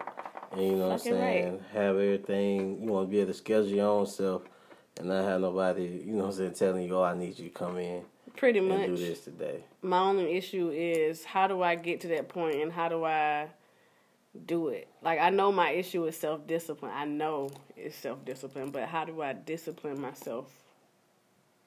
and 0.52 0.62
you 0.62 0.72
know 0.72 0.88
what 0.88 0.92
I'm 0.92 0.98
saying, 0.98 1.52
right. 1.52 1.62
have 1.72 1.96
everything. 1.96 2.82
You 2.82 2.90
want 2.92 3.08
to 3.08 3.10
be 3.10 3.20
able 3.20 3.32
to 3.32 3.34
schedule 3.34 3.68
your 3.68 3.88
own 3.88 4.06
self, 4.06 4.42
and 4.98 5.08
not 5.08 5.24
have 5.24 5.40
nobody, 5.40 6.02
you 6.04 6.12
know 6.12 6.24
what 6.24 6.30
I'm 6.30 6.32
saying, 6.32 6.54
telling 6.54 6.82
you, 6.84 6.96
"Oh, 6.96 7.02
I 7.02 7.14
need 7.14 7.38
you 7.38 7.48
to 7.48 7.54
come 7.54 7.78
in 7.78 8.02
Pretty 8.36 8.58
and 8.58 8.68
much. 8.68 8.86
do 8.86 8.96
this 8.96 9.20
today." 9.24 9.64
my 9.82 10.00
only 10.00 10.36
issue 10.36 10.70
is 10.74 11.24
how 11.24 11.46
do 11.46 11.62
I 11.62 11.74
get 11.76 12.00
to 12.02 12.08
that 12.08 12.28
point 12.28 12.56
and 12.56 12.72
how 12.72 12.88
do 12.88 13.04
I 13.04 13.48
do 14.46 14.68
it? 14.68 14.88
Like 15.02 15.20
I 15.20 15.30
know 15.30 15.52
my 15.52 15.70
issue 15.70 16.04
is 16.06 16.16
self 16.16 16.46
discipline. 16.46 16.92
I 16.94 17.04
know 17.06 17.50
it's 17.76 17.96
self 17.96 18.24
discipline, 18.24 18.70
but 18.70 18.84
how 18.88 19.04
do 19.04 19.22
I 19.22 19.32
discipline 19.32 20.00
myself 20.00 20.50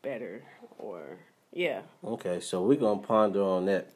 better 0.02 0.44
or 0.78 1.18
yeah. 1.52 1.82
Okay, 2.04 2.40
so 2.40 2.62
we're 2.62 2.78
gonna 2.80 3.02
ponder 3.02 3.42
on 3.44 3.66
that. 3.66 3.90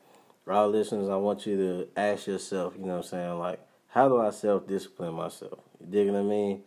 For 0.44 0.54
our 0.54 0.68
listeners, 0.68 1.08
I 1.10 1.16
want 1.16 1.46
you 1.46 1.56
to 1.58 1.88
ask 1.96 2.28
yourself, 2.28 2.74
you 2.78 2.86
know 2.86 2.98
what 2.98 3.06
I'm 3.06 3.10
saying, 3.10 3.40
like, 3.40 3.60
how 3.88 4.10
do 4.10 4.20
I 4.20 4.32
self 4.32 4.68
discipline 4.68 5.14
myself? 5.14 5.60
You 5.80 5.86
dig 5.86 6.10
what 6.10 6.20
I 6.20 6.24
mean? 6.24 6.64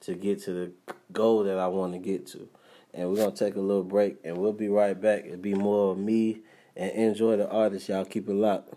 To 0.00 0.14
get 0.14 0.42
to 0.42 0.52
the 0.52 0.72
goal 1.12 1.44
that 1.44 1.58
I 1.58 1.66
want 1.68 1.94
to 1.94 1.98
get 1.98 2.26
to. 2.28 2.48
And 2.94 3.10
we're 3.10 3.16
gonna 3.16 3.34
take 3.34 3.56
a 3.56 3.60
little 3.60 3.82
break 3.82 4.16
and 4.24 4.38
we'll 4.38 4.52
be 4.52 4.68
right 4.68 4.98
back. 4.98 5.24
It'll 5.24 5.38
be 5.38 5.54
more 5.54 5.92
of 5.92 5.98
me 5.98 6.40
and 6.76 6.92
enjoy 6.92 7.36
the 7.36 7.48
artist, 7.50 7.88
y'all. 7.88 8.04
Keep 8.04 8.28
it 8.28 8.34
locked. 8.34 8.74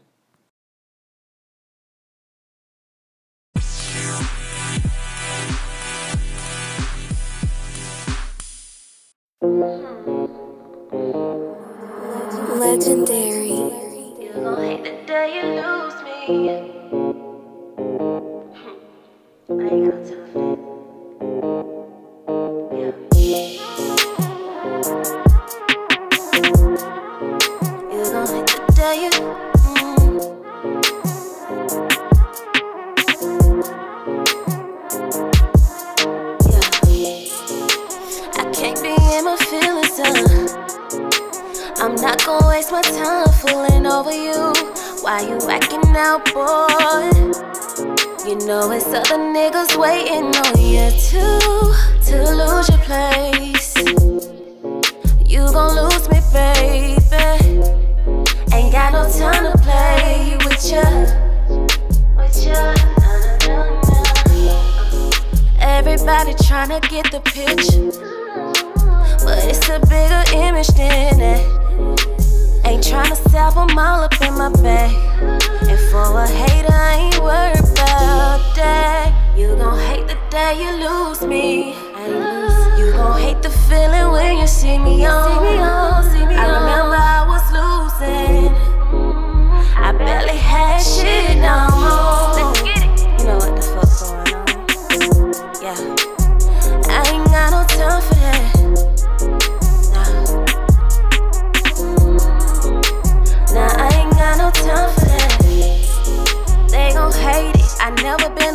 Hmm. 9.41 10.28
Legendary. 12.69 13.47
You 14.21 14.31
gon' 14.35 14.63
hate 14.63 14.83
the 14.83 15.07
day 15.07 15.41
you 15.41 15.43
lose 15.59 16.03
me. 16.03 16.78
Waste 42.59 42.71
my 42.73 42.81
time 42.81 43.27
fooling 43.39 43.85
over 43.85 44.11
you. 44.11 44.51
Why 45.01 45.21
you 45.21 45.37
acting 45.47 45.95
out, 45.95 46.25
boy? 46.33 47.09
You 48.27 48.35
know 48.45 48.71
it's 48.71 48.87
other 48.87 49.17
niggas 49.17 49.77
waiting 49.77 50.35
on 50.43 50.59
you 50.59 50.91
too 51.07 51.39
to 52.07 52.17
lose 52.35 52.67
your 52.67 52.79
place. 52.79 53.77
You 55.25 55.39
gon' 55.53 55.75
lose 55.79 56.09
me, 56.09 56.19
baby. 56.33 56.99
Ain't 58.53 58.73
got 58.73 58.91
no 58.91 59.09
time 59.09 59.43
to 59.45 59.57
play 59.63 60.35
with 60.43 60.69
ya. 60.69 60.83
With 62.17 62.45
ya. 62.45 62.75
Everybody 65.61 66.33
tryna 66.33 66.81
get 66.89 67.09
the 67.09 67.21
picture. 67.21 67.91
But 69.23 69.45
it's 69.45 69.69
a 69.69 69.79
bigger 69.79 70.23
image 70.35 70.67
than 70.69 71.19
that. 71.19 71.58
Ain't 72.69 72.83
tryna 72.83 73.17
sell 73.31 73.51
them 73.51 73.79
all 73.79 74.03
up 74.03 74.21
in 74.21 74.35
my 74.35 74.51
bag. 74.61 74.93
And 75.67 75.79
for 75.89 76.19
a 76.19 76.27
hater, 76.27 76.71
I 76.71 76.97
ain't 77.01 77.19
worried 77.19 77.57
about 77.57 78.55
that. 78.55 79.35
You 79.35 79.55
gon' 79.55 79.79
hate 79.79 80.07
the 80.07 80.15
day 80.29 80.53
you 80.61 80.69
lose 80.85 81.23
me. 81.23 81.73
You 82.77 82.91
gon' 82.93 83.19
hate 83.19 83.41
the 83.41 83.49
feeling 83.49 84.11
when 84.11 84.37
you 84.37 84.45
see 84.45 84.77
me 84.77 85.03
on. 85.03 85.41
I 85.41 86.45
remember 86.59 86.95
I 86.95 87.25
was 87.31 87.45
losing. 87.57 88.53
I 89.75 89.91
barely 89.91 90.37
had 90.37 90.77
shit 90.77 91.37
no 91.39 91.69
more. 91.75 92.08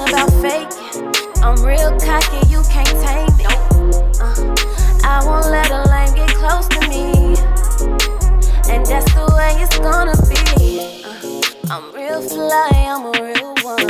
About 0.09 0.31
faking. 0.43 1.13
I'm 1.43 1.57
real 1.65 1.99
cocky, 1.99 2.41
you 2.49 2.63
can't 2.71 2.89
tame 3.05 3.37
me. 3.37 3.45
Uh, 4.21 4.55
I 5.05 5.23
won't 5.25 5.47
let 5.51 5.71
a 5.71 5.83
lame 5.91 6.15
get 6.15 6.31
close 6.37 6.69
to 6.69 6.81
me. 6.89 7.37
And 8.71 8.85
that's 8.87 9.13
the 9.15 9.27
way 9.37 9.57
it's 9.63 9.79
gonna 9.79 10.17
be. 10.29 11.05
Uh, 11.05 11.73
I'm 11.73 11.93
real 11.95 12.23
fly, 12.23 12.71
I'm 12.75 13.07
a 13.07 13.13
real 13.23 13.55
one. 13.63 13.85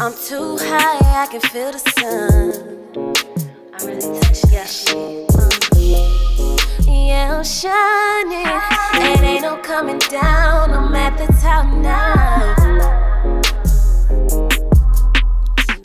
I'm 0.00 0.14
too 0.14 0.56
high, 0.60 1.22
I 1.22 1.26
can 1.30 1.40
feel 1.40 1.72
the 1.72 1.78
sun. 1.78 2.52
I 3.74 3.84
really 3.84 4.20
touch 4.20 4.42
that 4.42 4.68
shit. 4.68 5.26
Uh, 5.34 5.48
yeah, 6.90 7.36
I'm 7.36 7.44
shining. 7.44 8.46
It 8.94 9.20
ain't 9.22 9.42
no 9.42 9.56
coming 9.58 9.98
down. 9.98 10.70
I'm 10.72 10.92
at 11.48 11.66
now. 11.66 12.54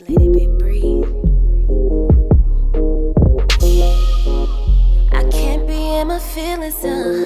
It 0.06 0.32
be 0.32 0.46
breathe. 0.58 1.08
I 5.12 5.22
can't 5.30 5.66
be 5.66 5.80
in 5.98 6.08
my 6.08 6.18
feelings, 6.18 6.84
uh. 6.84 7.24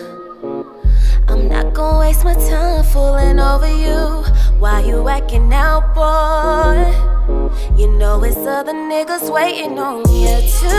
I'm 1.28 1.49
not 1.49 1.75
gonna 1.75 1.99
waste 1.99 2.25
my 2.25 2.35
time 2.35 2.85
fooling 2.85 3.40
over 3.40 3.71
you. 3.85 3.99
Why 4.61 4.80
you 4.80 5.09
acting 5.09 5.52
out, 5.52 5.95
boy? 5.95 6.76
You 7.76 7.88
know 7.99 8.23
it's 8.23 8.37
other 8.37 8.73
niggas 8.73 9.33
waiting 9.33 9.78
on 9.78 9.99
you 10.23 10.37
to 10.59 10.73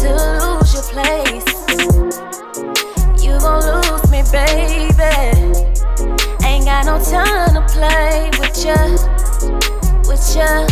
to 0.00 0.08
lose 0.16 0.74
your 0.74 0.86
place. 0.92 1.59
Time 7.04 7.54
to 7.54 7.62
play 7.72 8.30
with 8.38 8.64
ya, 8.64 8.76
with 10.08 10.36
ya. 10.36 10.66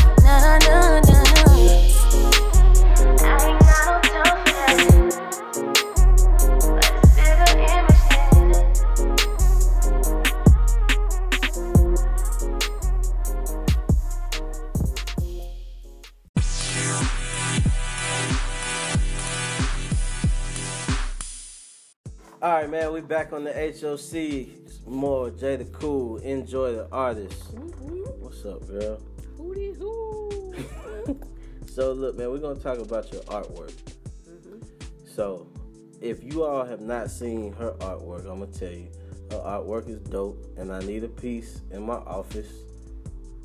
All 22.40 22.52
right, 22.52 22.70
man, 22.70 22.92
we 22.92 23.00
back 23.00 23.32
on 23.32 23.42
the 23.42 23.52
HOC. 23.52 24.67
More 24.88 25.30
Jay 25.30 25.56
the 25.56 25.64
Cool. 25.66 26.16
Enjoy 26.18 26.72
the 26.72 26.88
artist. 26.90 27.52
What's 27.52 28.44
up, 28.46 28.66
girl? 28.66 29.00
Hootie 29.38 29.76
hoo. 29.76 30.54
So 31.66 31.92
look, 31.92 32.16
man, 32.16 32.28
we're 32.30 32.38
gonna 32.38 32.58
talk 32.58 32.78
about 32.78 33.12
your 33.12 33.22
artwork. 33.22 33.72
So, 35.04 35.46
if 36.00 36.24
you 36.24 36.42
all 36.42 36.64
have 36.64 36.80
not 36.80 37.08
seen 37.08 37.52
her 37.52 37.70
artwork, 37.78 38.20
I'm 38.20 38.40
gonna 38.40 38.46
tell 38.46 38.72
you, 38.72 38.88
her 39.30 39.36
artwork 39.36 39.88
is 39.88 40.00
dope, 40.00 40.44
and 40.56 40.72
I 40.72 40.80
need 40.80 41.04
a 41.04 41.08
piece 41.08 41.60
in 41.70 41.86
my 41.86 41.94
office, 41.94 42.50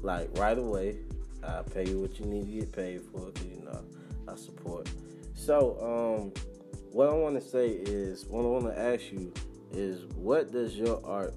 like 0.01 0.35
right 0.39 0.57
away. 0.57 0.95
I 1.43 1.61
pay 1.61 1.85
you 1.85 1.99
what 1.99 2.19
you 2.19 2.25
need 2.25 2.45
to 2.45 2.51
get 2.51 2.71
paid 2.71 3.01
for, 3.11 3.29
cause 3.29 3.43
you 3.43 3.63
know 3.63 3.83
I 4.27 4.35
support. 4.35 4.89
So, 5.35 5.77
um, 5.79 6.43
what 6.91 7.09
I 7.09 7.13
want 7.13 7.35
to 7.35 7.41
say 7.47 7.69
is, 7.69 8.25
what 8.25 8.41
I 8.41 8.47
want 8.47 8.65
to 8.65 8.79
ask 8.79 9.11
you 9.11 9.31
is, 9.73 10.05
what 10.15 10.51
does 10.51 10.75
your 10.75 11.01
art 11.05 11.33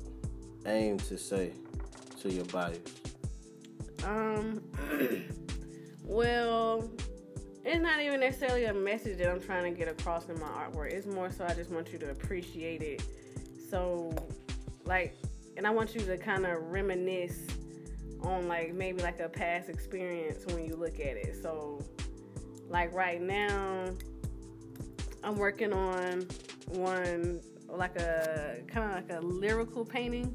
aim 0.67 0.99
to 0.99 1.17
say 1.19 1.53
to 2.21 2.33
your 2.33 2.45
body? 2.47 2.81
Um, 4.05 4.63
well, 6.05 6.91
it's 7.65 7.83
not 7.83 8.01
even 8.01 8.21
necessarily 8.21 8.67
a 8.67 8.75
message 8.75 9.19
that 9.19 9.29
I'm 9.29 9.41
trying 9.41 9.73
to 9.73 9.77
get 9.77 9.89
across 9.89 10.29
in 10.29 10.39
my 10.39 10.47
artwork. 10.47 10.93
It's 10.93 11.07
more 11.07 11.31
so 11.31 11.45
I 11.45 11.55
just 11.55 11.71
want 11.71 11.93
you 11.93 11.99
to 11.99 12.11
appreciate 12.11 12.83
it. 12.83 13.03
So, 13.71 14.15
like, 14.85 15.17
and 15.57 15.67
I 15.67 15.71
want 15.71 15.95
you 15.95 16.01
to 16.03 16.17
kind 16.17 16.47
of 16.47 16.63
reminisce 16.71 17.47
on 18.23 18.47
like 18.49 18.75
maybe 18.75 19.03
like 19.03 19.21
a 19.21 19.29
past 19.29 19.69
experience 19.69 20.47
when 20.47 20.65
you 20.65 20.77
look 20.77 21.01
at 21.01 21.17
it. 21.17 21.37
So, 21.43 21.83
like 22.69 22.93
right 22.95 23.21
now, 23.21 23.91
I'm 25.25 25.37
working 25.37 25.73
on 25.73 26.27
one 26.69 27.41
like 27.69 27.97
a 27.97 28.63
kind 28.67 28.91
of 28.91 28.97
like 28.97 29.19
a 29.19 29.25
lyrical 29.25 29.85
painting. 29.85 30.35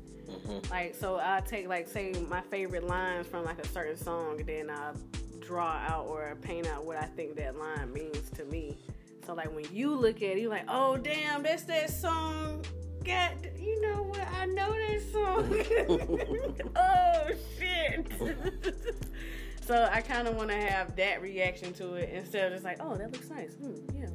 Like 0.69 0.95
so, 0.95 1.17
I 1.17 1.41
take 1.45 1.67
like 1.67 1.87
say 1.87 2.13
my 2.29 2.41
favorite 2.41 2.87
lines 2.87 3.27
from 3.27 3.43
like 3.43 3.59
a 3.59 3.67
certain 3.67 3.97
song, 3.97 4.39
and 4.39 4.47
then 4.47 4.69
I 4.69 4.93
draw 5.39 5.67
out 5.67 6.07
or 6.07 6.37
paint 6.41 6.67
out 6.67 6.85
what 6.85 6.97
I 6.97 7.05
think 7.05 7.35
that 7.35 7.57
line 7.57 7.91
means 7.91 8.29
to 8.31 8.45
me. 8.45 8.77
So 9.25 9.33
like 9.33 9.53
when 9.53 9.65
you 9.73 9.93
look 9.93 10.17
at 10.17 10.23
it, 10.23 10.39
you're 10.39 10.49
like, 10.49 10.65
oh 10.69 10.97
damn, 10.97 11.43
that's 11.43 11.63
that 11.63 11.89
song. 11.89 12.63
God, 13.03 13.31
you 13.59 13.81
know 13.81 14.03
what? 14.03 14.27
I 14.39 14.45
know 14.45 14.71
that 14.71 15.01
song. 15.11 16.61
oh 16.75 17.31
shit. 17.57 18.11
so 19.65 19.89
I 19.91 20.01
kind 20.01 20.27
of 20.27 20.35
want 20.35 20.49
to 20.49 20.55
have 20.55 20.95
that 20.95 21.21
reaction 21.21 21.73
to 21.73 21.95
it 21.95 22.09
instead 22.13 22.47
of 22.47 22.53
just 22.53 22.63
like, 22.63 22.77
oh, 22.79 22.95
that 22.95 23.11
looks 23.11 23.29
nice. 23.29 23.53
Hmm, 23.55 23.73
yeah. 23.95 24.07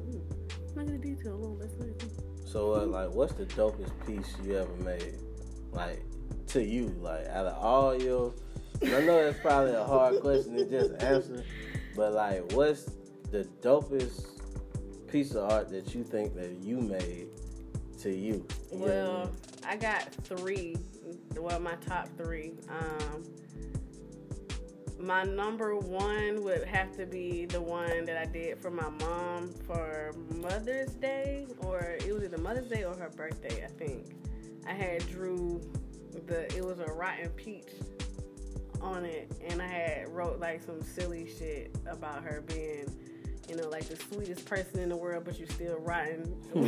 So, 2.47 2.75
uh, 2.75 2.85
like, 2.85 3.11
what's 3.11 3.33
the 3.33 3.45
dopest 3.45 3.91
piece 4.05 4.33
you 4.41 4.57
ever 4.57 4.73
made? 4.77 5.15
Like, 5.73 6.01
to 6.47 6.63
you, 6.63 6.95
like, 7.01 7.27
out 7.27 7.45
of 7.45 7.61
all 7.61 8.01
your. 8.01 8.33
I 8.81 9.01
know 9.01 9.23
that's 9.23 9.39
probably 9.41 9.73
a 9.73 9.83
hard 9.83 10.21
question 10.21 10.55
to 10.55 10.65
just 10.65 10.91
answer, 11.03 11.43
but 11.95 12.13
like, 12.13 12.51
what's 12.53 12.85
the 13.31 13.43
dopest 13.61 14.39
piece 15.07 15.31
of 15.31 15.51
art 15.51 15.69
that 15.69 15.93
you 15.93 16.03
think 16.03 16.35
that 16.35 16.51
you 16.61 16.79
made 16.79 17.27
to 18.01 18.15
you? 18.15 18.47
Well? 18.71 19.31
I 19.67 19.75
got 19.75 20.03
three. 20.23 20.77
Well, 21.35 21.59
my 21.59 21.75
top 21.75 22.07
three. 22.17 22.53
Um, 22.69 23.23
my 24.99 25.23
number 25.23 25.75
one 25.75 26.43
would 26.43 26.63
have 26.63 26.95
to 26.97 27.05
be 27.05 27.45
the 27.45 27.61
one 27.61 28.05
that 28.05 28.17
I 28.17 28.25
did 28.25 28.59
for 28.59 28.71
my 28.71 28.89
mom 28.89 29.53
for 29.65 30.13
Mother's 30.35 30.93
Day, 30.95 31.45
or 31.59 31.97
it 31.99 32.11
was 32.11 32.23
either 32.23 32.37
Mother's 32.37 32.69
Day 32.69 32.83
or 32.83 32.95
her 32.95 33.09
birthday, 33.15 33.63
I 33.63 33.67
think. 33.67 34.15
I 34.67 34.73
had 34.73 35.07
drew 35.09 35.61
the 36.25 36.53
it 36.55 36.63
was 36.63 36.79
a 36.79 36.91
rotten 36.93 37.29
peach 37.29 37.69
on 38.81 39.05
it, 39.05 39.31
and 39.47 39.61
I 39.61 39.67
had 39.67 40.09
wrote 40.09 40.39
like 40.39 40.63
some 40.63 40.81
silly 40.81 41.29
shit 41.37 41.75
about 41.89 42.23
her 42.23 42.43
being. 42.47 42.91
You 43.47 43.55
know, 43.55 43.69
like 43.69 43.87
the 43.87 43.95
sweetest 43.95 44.45
person 44.45 44.81
in 44.81 44.89
the 44.89 44.97
world, 44.97 45.23
but 45.23 45.39
you're 45.39 45.47
still 45.47 45.79
rotten. 45.79 46.35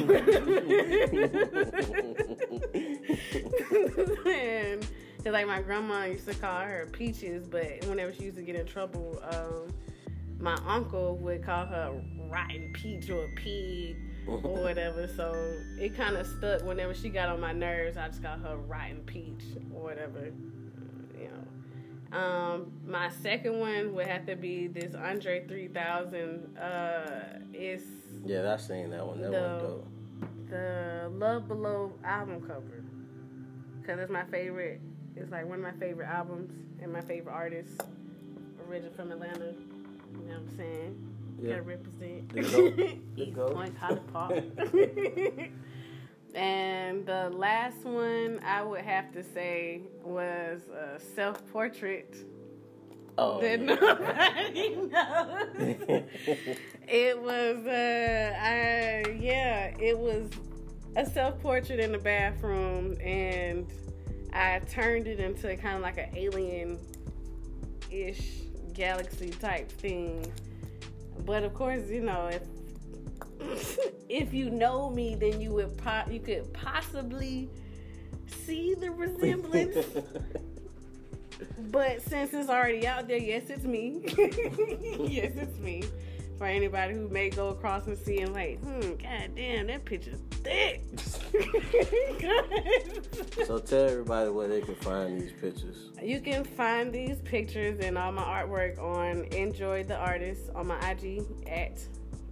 and 4.25 4.87
cause 5.23 5.33
like 5.33 5.47
my 5.47 5.61
grandma 5.61 6.05
used 6.05 6.27
to 6.27 6.33
call 6.35 6.61
her 6.61 6.87
peaches, 6.91 7.47
but 7.47 7.85
whenever 7.85 8.13
she 8.13 8.23
used 8.23 8.37
to 8.37 8.43
get 8.43 8.55
in 8.55 8.65
trouble, 8.65 9.21
um, 9.29 9.73
my 10.39 10.57
uncle 10.65 11.17
would 11.17 11.43
call 11.43 11.65
her 11.65 12.01
rotten 12.29 12.71
peach 12.73 13.09
or 13.09 13.27
pig 13.35 13.97
or 14.27 14.37
whatever. 14.63 15.07
So 15.07 15.33
it 15.79 15.95
kind 15.95 16.15
of 16.15 16.25
stuck. 16.27 16.63
Whenever 16.63 16.93
she 16.93 17.09
got 17.09 17.29
on 17.29 17.39
my 17.39 17.51
nerves, 17.51 17.97
I 17.97 18.07
just 18.07 18.23
called 18.23 18.41
her 18.41 18.57
rotten 18.57 19.01
peach 19.05 19.43
or 19.73 19.83
whatever. 19.83 20.31
You 21.19 21.29
know. 21.29 22.17
Um, 22.17 22.71
my 22.87 23.09
second 23.09 23.59
one 23.59 23.93
would 23.93 24.07
have 24.07 24.25
to 24.27 24.35
be 24.35 24.67
this 24.67 24.95
Andre 24.95 25.45
3000. 25.47 26.57
Uh, 26.57 27.39
it's 27.53 27.83
yeah, 28.25 28.51
I 28.51 28.57
seen 28.57 28.89
that 28.91 29.05
one. 29.05 29.21
That 29.21 29.31
the- 29.31 29.39
one 29.39 29.59
dope. 29.59 29.87
the 30.49 31.09
Love 31.13 31.47
Below 31.47 31.93
album 32.03 32.41
cover 32.41 32.83
because 33.81 33.99
it's 33.99 34.11
my 34.11 34.23
favorite. 34.25 34.81
It's 35.19 35.31
like 35.31 35.45
one 35.47 35.59
of 35.59 35.63
my 35.63 35.79
favorite 35.79 36.07
albums 36.07 36.51
and 36.81 36.91
my 36.91 37.01
favorite 37.01 37.33
artist, 37.33 37.81
original 38.67 38.93
from 38.93 39.11
Atlanta. 39.11 39.53
You 40.13 40.25
know 40.27 40.33
what 40.33 40.37
I'm 40.37 40.57
saying? 40.57 41.07
Yeah. 41.41 41.49
Gotta 41.51 41.61
represent. 41.63 42.33
The 42.33 42.41
goat. 42.41 42.75
The 43.15 43.23
East. 43.23 43.37
Point, 43.53 43.77
Holly 43.77 44.01
Park. 44.11 44.43
and 46.35 47.05
the 47.05 47.29
last 47.33 47.83
one 47.83 48.39
I 48.45 48.61
would 48.63 48.81
have 48.81 49.11
to 49.13 49.23
say 49.23 49.81
was 50.03 50.61
a 50.69 50.99
self 50.99 51.45
portrait 51.51 52.15
Oh, 53.17 53.41
that 53.41 53.59
nobody 53.61 54.75
knows. 54.75 56.03
it 56.87 57.21
was 57.21 57.65
uh 57.65 58.33
I 58.41 59.17
yeah, 59.19 59.73
it 59.79 59.97
was 59.97 60.29
a 60.95 61.05
self 61.05 61.39
portrait 61.41 61.79
in 61.79 61.91
the 61.91 61.97
bathroom 61.97 62.97
and 63.01 63.67
I 64.39 64.59
turned 64.69 65.07
it 65.07 65.19
into 65.19 65.55
kind 65.57 65.75
of 65.75 65.81
like 65.81 65.97
an 65.97 66.09
alien 66.15 66.79
ish 67.91 68.39
galaxy 68.73 69.31
type 69.31 69.69
thing. 69.69 70.31
But 71.25 71.43
of 71.43 71.53
course, 71.53 71.89
you 71.89 72.01
know, 72.01 72.27
if 72.31 72.43
if 74.09 74.33
you 74.33 74.49
know 74.49 74.89
me, 74.89 75.15
then 75.15 75.41
you 75.41 75.51
would 75.51 75.77
po- 75.77 76.09
you 76.09 76.21
could 76.21 76.53
possibly 76.53 77.49
see 78.27 78.75
the 78.75 78.91
resemblance. 78.91 79.85
But 81.71 82.01
since 82.01 82.33
it's 82.33 82.49
already 82.49 82.85
out 82.85 83.07
there, 83.07 83.17
yes, 83.17 83.49
it's 83.49 83.63
me. 83.63 84.01
yes, 85.07 85.31
it's 85.35 85.57
me. 85.59 85.83
For 86.39 86.47
anybody 86.47 86.95
who 86.95 87.07
may 87.09 87.29
go 87.29 87.49
across 87.49 87.85
and 87.85 87.95
see 87.97 88.21
and 88.21 88.33
like, 88.33 88.59
hmm, 88.61 88.93
god 88.93 89.35
damn, 89.35 89.67
that 89.67 89.85
picture's 89.85 90.21
thick. 90.41 90.81
so 93.45 93.59
tell 93.59 93.89
everybody 93.89 94.31
where 94.31 94.47
they 94.47 94.61
can 94.61 94.73
find 94.75 95.21
these 95.21 95.33
pictures. 95.33 95.89
you 96.01 96.21
can 96.21 96.45
find 96.45 96.93
these 96.93 97.19
pictures 97.19 97.81
and 97.81 97.97
all 97.97 98.13
my 98.13 98.23
artwork 98.23 98.79
on 98.79 99.25
Enjoy 99.33 99.83
the 99.83 99.97
Artist 99.97 100.49
on 100.55 100.67
my 100.67 100.79
IG 100.89 101.23
at 101.45 101.77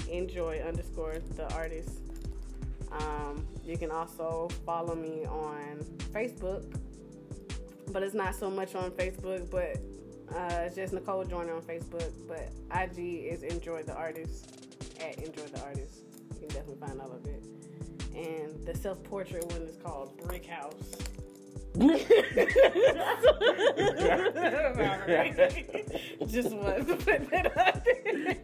enjoy 0.10 0.60
underscore 0.60 1.18
the 1.36 1.54
artist. 1.54 2.00
Um, 2.92 3.46
you 3.66 3.78
can 3.78 3.92
also 3.92 4.48
follow 4.66 4.96
me 4.96 5.26
on 5.26 5.84
Facebook, 6.14 6.64
but 7.92 8.04
it's 8.04 8.16
not 8.16 8.36
so 8.36 8.50
much 8.50 8.74
on 8.76 8.92
Facebook, 8.92 9.52
but 9.52 9.78
uh, 10.36 10.64
it's 10.66 10.76
just 10.76 10.94
Nicole 10.94 11.24
Joyner 11.26 11.54
on 11.56 11.62
Facebook. 11.62 12.12
But 12.28 12.50
IG 12.76 12.98
is 13.26 13.44
Enjoy 13.44 13.84
the 13.84 13.94
Artist 13.96 14.66
at 15.02 15.18
Enjoy 15.20 15.44
the 15.44 15.62
Artist. 15.64 16.02
You 16.34 16.40
can 16.40 16.48
definitely 16.50 16.88
find 16.88 17.00
all 17.02 17.12
of 17.12 17.26
it. 17.26 17.44
And 18.16 18.64
the 18.66 18.76
self 18.76 19.04
portrait 19.04 19.46
one 19.52 19.62
is 19.64 19.76
called 19.78 20.18
Brick 20.26 20.46
House. 20.46 20.96
Just 26.28 26.52
wanted 26.56 26.88
to 26.88 26.96
put 26.96 27.30
that 27.30 27.58
out 27.58 27.86
there. 27.86 28.38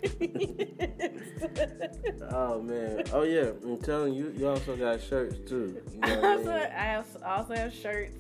Oh 2.32 2.62
man. 2.62 3.04
Oh 3.12 3.24
yeah. 3.24 3.52
I'm 3.63 3.78
telling 3.80 4.13
you, 4.13 4.32
you 4.38 4.48
also 4.48 4.76
got 4.76 5.02
shirts 5.02 5.38
too. 5.48 5.82
You 5.93 6.00
know 6.00 6.08
I 6.08 6.15
what 6.15 6.26
I 6.26 6.38
mean? 6.38 6.48
I 6.50 6.96
also- 6.96 7.22
also 7.26 7.56
have 7.56 7.74
shirts 7.74 8.17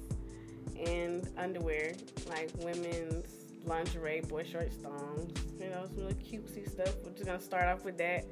and 0.85 1.27
underwear, 1.37 1.93
like 2.29 2.51
women's 2.57 3.42
lingerie, 3.65 4.21
boy 4.21 4.43
shorts, 4.43 4.75
thongs, 4.77 5.37
you 5.59 5.69
know, 5.69 5.85
some 5.85 6.05
little 6.05 6.19
cutesy 6.19 6.69
stuff. 6.69 6.93
We're 7.03 7.11
just 7.11 7.25
gonna 7.25 7.39
start 7.39 7.65
off 7.65 7.83
with 7.85 7.97
that, 7.97 8.25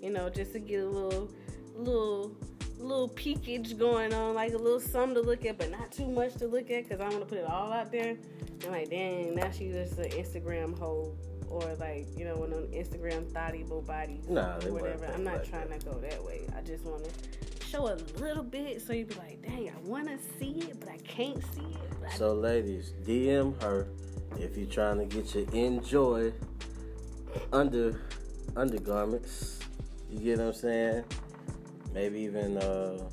you 0.00 0.10
know, 0.10 0.28
just 0.28 0.52
to 0.52 0.58
get 0.58 0.80
a 0.80 0.86
little, 0.86 1.30
little, 1.74 2.36
little 2.78 3.08
peekage 3.10 3.78
going 3.78 4.12
on, 4.14 4.34
like 4.34 4.52
a 4.52 4.58
little 4.58 4.80
something 4.80 5.14
to 5.14 5.20
look 5.20 5.44
at, 5.44 5.58
but 5.58 5.70
not 5.70 5.90
too 5.92 6.06
much 6.06 6.34
to 6.36 6.46
look 6.46 6.70
at, 6.70 6.88
cause 6.88 7.00
I 7.00 7.08
want 7.08 7.20
to 7.20 7.26
put 7.26 7.38
it 7.38 7.48
all 7.48 7.72
out 7.72 7.90
there. 7.92 8.16
And 8.62 8.70
like, 8.70 8.90
dang, 8.90 9.34
now 9.34 9.50
she's 9.50 9.74
just 9.74 9.98
an 9.98 10.10
Instagram 10.10 10.78
hoe. 10.78 11.16
Or 11.50 11.62
like 11.80 12.06
you 12.14 12.26
know, 12.26 12.36
one 12.36 12.50
them 12.50 12.66
Instagram 12.72 13.26
thotty 13.32 13.62
bo 13.62 13.80
bodies 13.80 14.28
Nah, 14.28 14.56
or 14.66 14.70
whatever. 14.70 15.06
I'm 15.06 15.24
not 15.24 15.38
like 15.38 15.48
trying 15.48 15.70
to 15.70 15.78
go 15.82 15.92
that 15.94 16.22
way. 16.22 16.46
I 16.54 16.60
just 16.60 16.84
want 16.84 17.04
to 17.04 17.66
show 17.66 17.88
a 17.88 17.96
little 18.20 18.42
bit 18.42 18.82
so 18.82 18.92
you 18.92 19.06
be 19.06 19.14
like, 19.14 19.40
dang, 19.42 19.70
I 19.70 19.78
want 19.82 20.08
to 20.08 20.18
see 20.38 20.60
it, 20.60 20.78
but 20.78 20.90
I 20.90 20.98
can't 20.98 21.42
see 21.54 21.62
it. 21.62 22.16
So 22.16 22.34
ladies, 22.34 22.92
DM 23.06 23.60
her 23.62 23.88
if 24.36 24.56
you're 24.56 24.66
trying 24.66 24.98
to 24.98 25.04
get 25.04 25.34
your 25.34 25.48
enjoy 25.52 26.32
under 27.52 28.00
undergarments. 28.56 29.58
You 30.10 30.20
get 30.20 30.38
what 30.38 30.48
I'm 30.48 30.52
saying? 30.54 31.04
Maybe 31.92 32.20
even 32.20 32.58
uh, 32.58 33.08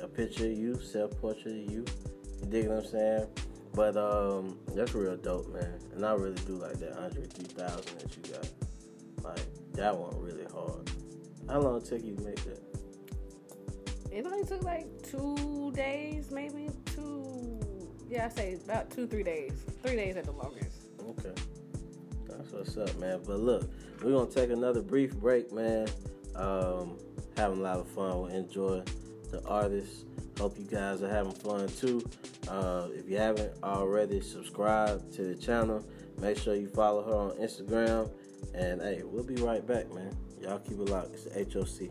a 0.00 0.08
picture 0.08 0.46
of 0.46 0.52
you, 0.52 0.80
self 0.80 1.10
portrait 1.20 1.54
of 1.54 1.70
you. 1.70 1.84
You 2.40 2.46
dig 2.48 2.68
what 2.68 2.78
I'm 2.78 2.86
saying? 2.86 3.26
But 3.74 3.96
um, 3.96 4.58
that's 4.74 4.94
real 4.94 5.16
dope, 5.16 5.52
man. 5.52 5.78
And 5.94 6.04
I 6.04 6.12
really 6.12 6.40
do 6.46 6.54
like 6.56 6.78
that 6.78 6.96
Andre 6.96 7.24
3000 7.24 7.98
that 7.98 8.16
you 8.16 8.32
got. 8.32 8.48
Like 9.24 9.46
that 9.72 9.96
one 9.96 10.20
really 10.20 10.44
hard. 10.52 10.90
How 11.48 11.60
long 11.60 11.82
took 11.82 12.02
you 12.02 12.16
to 12.16 12.22
make 12.22 12.42
that? 12.44 12.74
it 14.14 14.24
only 14.26 14.44
took 14.44 14.62
like 14.62 14.86
two 15.02 15.72
days, 15.74 16.30
maybe 16.30 16.70
two. 16.94 17.33
Yeah, 18.14 18.26
I 18.26 18.28
say 18.28 18.56
about 18.64 18.92
two, 18.92 19.08
three 19.08 19.24
days. 19.24 19.64
Three 19.82 19.96
days 19.96 20.16
at 20.16 20.24
the 20.24 20.30
longest. 20.30 20.86
Okay. 21.00 21.32
That's 22.28 22.52
what's 22.52 22.76
up, 22.76 22.96
man. 23.00 23.20
But 23.26 23.40
look, 23.40 23.68
we're 24.04 24.12
gonna 24.12 24.30
take 24.30 24.50
another 24.50 24.82
brief 24.82 25.16
break, 25.16 25.50
man. 25.52 25.88
Um, 26.36 26.96
having 27.36 27.58
a 27.58 27.62
lot 27.62 27.80
of 27.80 27.88
fun. 27.88 28.20
We'll 28.20 28.26
enjoy 28.26 28.84
the 29.32 29.44
artists. 29.48 30.04
Hope 30.38 30.56
you 30.56 30.64
guys 30.64 31.02
are 31.02 31.08
having 31.08 31.32
fun 31.32 31.66
too. 31.66 32.08
Uh, 32.46 32.86
if 32.92 33.08
you 33.08 33.16
haven't 33.16 33.52
already, 33.64 34.20
subscribe 34.20 35.10
to 35.14 35.22
the 35.22 35.34
channel. 35.34 35.84
Make 36.20 36.38
sure 36.38 36.54
you 36.54 36.68
follow 36.68 37.02
her 37.02 37.14
on 37.16 37.30
Instagram. 37.44 38.08
And 38.54 38.80
hey, 38.80 39.02
we'll 39.02 39.24
be 39.24 39.42
right 39.42 39.66
back, 39.66 39.92
man. 39.92 40.16
Y'all 40.40 40.60
keep 40.60 40.78
it 40.78 40.88
locked. 40.88 41.14
It's 41.14 41.24
the 41.24 41.60
HOC. 41.60 41.90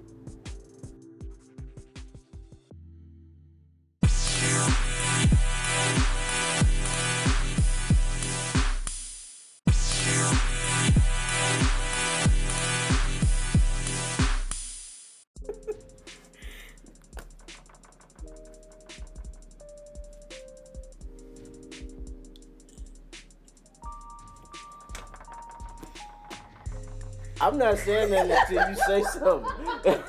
Not 27.64 27.78
saying 27.78 28.10
that 28.10 28.30
until 28.30 28.70
you 28.70 28.76
say 28.76 29.02
something. 29.04 30.04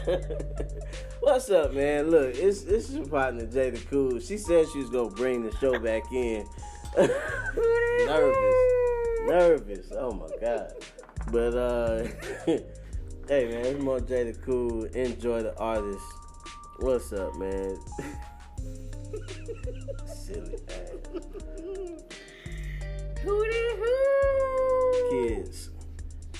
What's 1.20 1.50
up, 1.50 1.74
man? 1.74 2.10
Look, 2.10 2.34
it's 2.34 2.62
it's 2.62 2.90
your 2.90 3.04
partner 3.04 3.44
Jay 3.44 3.68
the 3.68 3.80
Cool. 3.90 4.18
She 4.18 4.38
said 4.38 4.64
she 4.72 4.78
was 4.78 4.88
gonna 4.88 5.10
bring 5.10 5.42
the 5.42 5.54
show 5.58 5.78
back 5.78 6.10
in. 6.10 6.46
nervous, 8.06 8.46
nervous. 9.26 9.92
Oh 9.94 10.12
my 10.12 10.28
god. 10.40 10.72
But 11.30 11.54
uh, 11.54 12.04
hey 12.46 12.64
man, 13.28 13.66
it's 13.66 13.82
more 13.82 14.00
Jay 14.00 14.32
the 14.32 14.38
Cool. 14.38 14.84
Enjoy 14.84 15.42
the 15.42 15.54
artist. 15.58 16.00
What's 16.78 17.12
up, 17.12 17.36
man? 17.36 17.76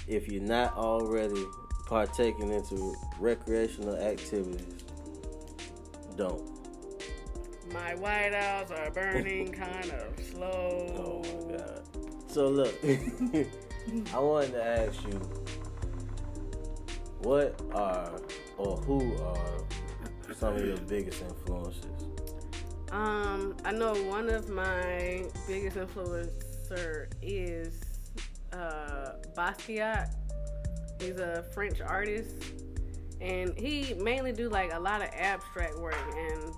If 0.07 0.29
you're 0.29 0.43
not 0.43 0.77
already 0.77 1.45
partaking 1.87 2.51
into 2.53 2.95
recreational 3.21 3.97
activities, 3.97 4.85
don't. 6.17 6.43
My 7.73 7.95
white 7.97 8.33
owls 8.33 8.71
are 8.71 8.91
burning 8.91 9.53
kind 9.53 9.91
of 9.91 10.15
Oh 10.19 10.23
slow. 10.23 11.23
my 11.49 11.57
god. 11.57 11.83
So 12.29 12.49
look, 12.49 12.75
I 12.85 14.19
wanted 14.19 14.53
to 14.53 14.65
ask 14.65 15.03
you, 15.05 15.21
what 17.23 17.61
are 17.75 18.21
or 18.59 18.77
who 18.79 19.17
are 19.23 19.59
some 20.39 20.55
of 20.57 20.65
your 20.65 20.77
biggest 20.79 21.23
influences? 21.23 21.85
Um, 22.93 23.57
I 23.65 23.73
know 23.73 23.95
one 24.05 24.29
of 24.31 24.49
my 24.49 25.25
biggest 25.49 25.77
influencer 25.77 27.09
is 27.23 27.81
uh, 28.57 29.13
Basquiat. 29.37 30.15
He's 31.01 31.19
a 31.19 31.45
French 31.53 31.81
artist, 31.81 32.35
and 33.21 33.57
he 33.59 33.95
mainly 33.95 34.33
do 34.33 34.49
like 34.49 34.73
a 34.73 34.81
lot 34.81 35.03
of 35.03 35.09
abstract 35.13 35.79
work, 35.79 35.97
and 36.17 36.55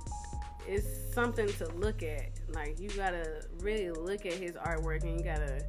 it's 0.67 1.13
something 1.13 1.49
to 1.55 1.69
look 1.75 2.03
at. 2.03 2.31
Like 2.53 2.79
you 2.79 2.89
gotta 2.91 3.43
really 3.61 3.91
look 3.91 4.27
at 4.27 4.35
his 4.35 4.53
artwork, 4.53 5.03
and 5.03 5.19
you 5.19 5.25
gotta 5.25 5.65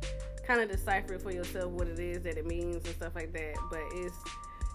kind 0.45 0.61
of 0.61 0.69
decipher 0.69 1.19
for 1.19 1.31
yourself 1.31 1.71
what 1.71 1.87
it 1.87 1.99
is 1.99 2.21
that 2.23 2.37
it 2.37 2.45
means 2.45 2.85
and 2.85 2.95
stuff 2.95 3.15
like 3.15 3.33
that. 3.33 3.55
But 3.69 3.81
it's 3.93 4.15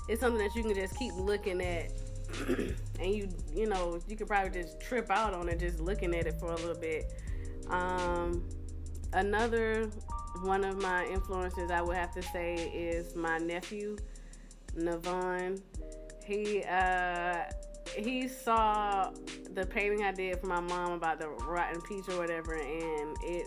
it's 0.08 0.20
something 0.20 0.44
that 0.44 0.54
you 0.54 0.62
can 0.62 0.74
just 0.74 0.98
keep 0.98 1.14
looking 1.14 1.60
at 1.60 1.92
and 3.00 3.14
you 3.14 3.28
you 3.54 3.66
know 3.66 4.00
you 4.08 4.16
could 4.16 4.26
probably 4.26 4.50
just 4.62 4.80
trip 4.80 5.10
out 5.10 5.34
on 5.34 5.48
it 5.48 5.58
just 5.58 5.80
looking 5.80 6.14
at 6.14 6.26
it 6.26 6.34
for 6.38 6.52
a 6.52 6.56
little 6.56 6.74
bit 6.74 7.12
um 7.68 8.42
another 9.12 9.90
one 10.42 10.64
of 10.64 10.80
my 10.82 11.06
influences 11.06 11.70
i 11.70 11.80
would 11.80 11.96
have 11.96 12.12
to 12.12 12.22
say 12.22 12.54
is 12.54 13.14
my 13.14 13.38
nephew 13.38 13.96
navon. 14.76 15.60
He 16.24 16.62
uh 16.64 17.44
he 17.96 18.26
saw 18.26 19.10
the 19.52 19.66
painting 19.66 20.02
i 20.02 20.10
did 20.10 20.40
for 20.40 20.46
my 20.46 20.60
mom 20.60 20.92
about 20.92 21.20
the 21.20 21.28
rotten 21.28 21.80
peach 21.82 22.08
or 22.08 22.18
whatever 22.18 22.54
and 22.54 23.16
it 23.22 23.46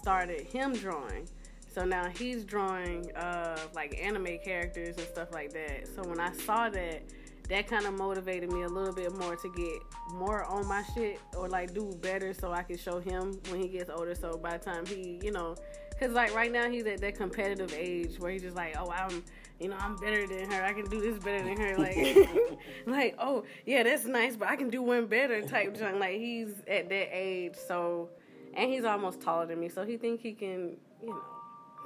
started 0.00 0.42
him 0.42 0.72
drawing. 0.72 1.28
So 1.72 1.84
now 1.84 2.08
he's 2.08 2.44
drawing 2.44 3.14
uh 3.16 3.58
like 3.74 3.98
anime 4.00 4.38
characters 4.44 4.96
and 4.96 5.06
stuff 5.06 5.32
like 5.32 5.52
that. 5.52 5.88
So 5.94 6.02
when 6.02 6.20
i 6.20 6.32
saw 6.32 6.68
that 6.70 7.02
that 7.48 7.68
kind 7.68 7.86
of 7.86 7.94
motivated 7.94 8.50
me 8.50 8.62
a 8.62 8.68
little 8.68 8.92
bit 8.92 9.16
more 9.18 9.36
to 9.36 9.52
get 9.56 9.78
more 10.14 10.44
on 10.44 10.66
my 10.66 10.82
shit 10.94 11.20
or 11.36 11.48
like 11.48 11.72
do 11.72 11.96
better 12.00 12.34
so 12.34 12.50
I 12.50 12.64
can 12.64 12.76
show 12.76 12.98
him 12.98 13.38
when 13.50 13.60
he 13.60 13.68
gets 13.68 13.88
older. 13.88 14.16
So 14.16 14.36
by 14.36 14.56
the 14.56 14.64
time 14.64 14.84
he, 14.84 15.20
you 15.22 15.30
know, 15.30 15.54
because 15.98 16.14
like 16.14 16.34
right 16.34 16.52
now 16.52 16.68
he's 16.68 16.86
at 16.86 17.00
that 17.00 17.16
competitive 17.16 17.72
age 17.74 18.18
where 18.18 18.30
he's 18.30 18.42
just 18.42 18.56
like, 18.56 18.76
oh, 18.78 18.90
I'm, 18.90 19.24
you 19.58 19.68
know, 19.68 19.76
I'm 19.78 19.96
better 19.96 20.26
than 20.26 20.50
her. 20.50 20.62
I 20.62 20.72
can 20.72 20.88
do 20.90 21.00
this 21.00 21.22
better 21.22 21.42
than 21.42 21.56
her. 21.56 21.76
Like, 21.78 22.28
like, 22.86 23.14
oh, 23.18 23.44
yeah, 23.64 23.82
that's 23.82 24.04
nice, 24.04 24.36
but 24.36 24.48
I 24.48 24.56
can 24.56 24.68
do 24.68 24.82
one 24.82 25.06
better 25.06 25.42
type 25.42 25.76
junk. 25.78 25.98
Like 25.98 26.18
he's 26.18 26.50
at 26.68 26.88
that 26.88 27.08
age, 27.16 27.54
so, 27.56 28.10
and 28.54 28.70
he's 28.70 28.84
almost 28.84 29.20
taller 29.20 29.46
than 29.46 29.60
me, 29.60 29.68
so 29.68 29.84
he 29.84 29.96
think 29.96 30.20
he 30.20 30.32
can, 30.32 30.76
you 31.02 31.08
know, 31.08 31.22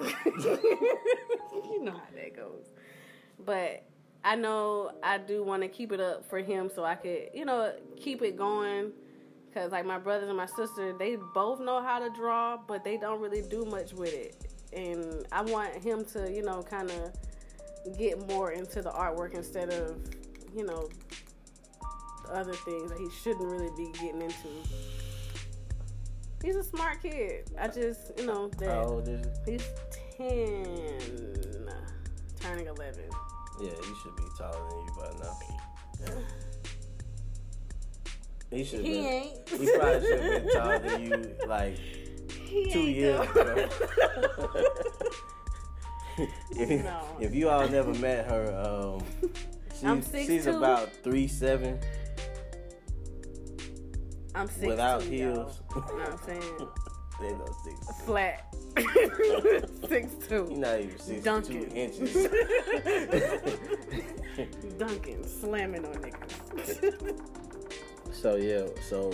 you 0.34 1.82
know 1.82 1.92
how 1.92 2.02
that 2.16 2.34
goes. 2.34 2.66
But 3.44 3.84
I 4.24 4.36
know 4.36 4.92
I 5.02 5.18
do 5.18 5.42
want 5.44 5.62
to 5.62 5.68
keep 5.68 5.92
it 5.92 6.00
up 6.00 6.28
for 6.28 6.38
him 6.38 6.70
so 6.74 6.84
I 6.84 6.94
could, 6.94 7.30
you 7.32 7.44
know, 7.44 7.72
keep 7.96 8.22
it 8.22 8.36
going. 8.36 8.92
Cause 9.52 9.72
like 9.72 9.84
my 9.84 9.98
brothers 9.98 10.28
and 10.28 10.36
my 10.36 10.46
sister, 10.46 10.92
they 10.96 11.16
both 11.34 11.58
know 11.60 11.82
how 11.82 11.98
to 11.98 12.08
draw, 12.10 12.56
but 12.56 12.84
they 12.84 12.96
don't 12.96 13.20
really 13.20 13.42
do 13.42 13.64
much 13.64 13.92
with 13.92 14.14
it. 14.14 14.36
And 14.72 15.26
I 15.32 15.42
want 15.42 15.74
him 15.74 16.04
to, 16.12 16.30
you 16.30 16.42
know, 16.42 16.62
kind 16.62 16.90
of 16.90 17.98
get 17.98 18.28
more 18.28 18.52
into 18.52 18.80
the 18.80 18.90
artwork 18.90 19.34
instead 19.34 19.70
of, 19.72 19.98
you 20.54 20.64
know, 20.64 20.88
other 22.30 22.52
things 22.52 22.90
that 22.90 22.98
he 22.98 23.08
shouldn't 23.22 23.44
really 23.44 23.70
be 23.76 23.90
getting 23.98 24.22
into. 24.22 24.48
He's 26.44 26.56
a 26.56 26.62
smart 26.62 27.02
kid. 27.02 27.50
I 27.58 27.66
just, 27.66 28.12
you 28.16 28.26
know, 28.26 28.48
that 28.58 28.70
How 28.70 28.84
old 28.84 29.08
is 29.08 29.26
he? 29.44 29.52
he's 29.52 29.64
10, 30.16 31.68
turning 32.40 32.66
11. 32.66 33.04
Yeah, 33.60 33.70
he 33.70 33.94
should 34.02 34.16
be 34.16 34.22
taller 34.38 34.70
than 34.70 34.78
you 34.78 34.92
by 34.96 36.12
now. 36.14 36.18
He 38.50 38.64
should 38.64 38.80
He 38.84 38.92
been. 38.94 39.04
ain't. 39.04 39.48
He 39.48 39.70
probably 39.78 40.00
should 40.08 40.20
have 40.20 40.42
been 40.42 40.48
talking 40.56 40.90
to 40.90 41.00
you 41.02 41.36
like 41.46 41.76
He 42.44 42.70
two 42.72 42.80
years 42.82 43.26
though. 43.34 43.40
ago. 43.42 43.68
if, 46.50 46.84
No. 46.84 47.00
if 47.20 47.34
you 47.34 47.48
all 47.48 47.68
never 47.68 47.94
met 47.94 48.26
her, 48.28 48.52
um, 48.66 49.04
I'm 49.84 50.02
she's, 50.02 50.26
she's 50.26 50.46
about 50.46 50.92
three 51.04 51.28
seven 51.28 51.78
I'm 54.34 54.48
six 54.48 54.66
without 54.66 55.02
two, 55.02 55.10
heels. 55.10 55.60
Y'all. 55.74 55.80
Know 55.80 55.94
what 55.94 56.12
I'm 56.12 56.18
saying? 56.26 56.68
they 57.20 57.30
know 57.32 57.46
six. 57.64 58.02
Flat. 58.02 58.46
six 59.88 60.30
You're 60.30 60.50
not 60.56 60.80
even 60.80 60.98
six 60.98 61.22
Duncan. 61.24 61.68
two 61.70 61.76
inches. 61.76 62.14
Duncan 64.78 65.26
slamming 65.26 65.84
on 65.84 65.94
niggas. 65.94 67.20
So 68.20 68.36
yeah, 68.36 68.66
so 68.82 69.10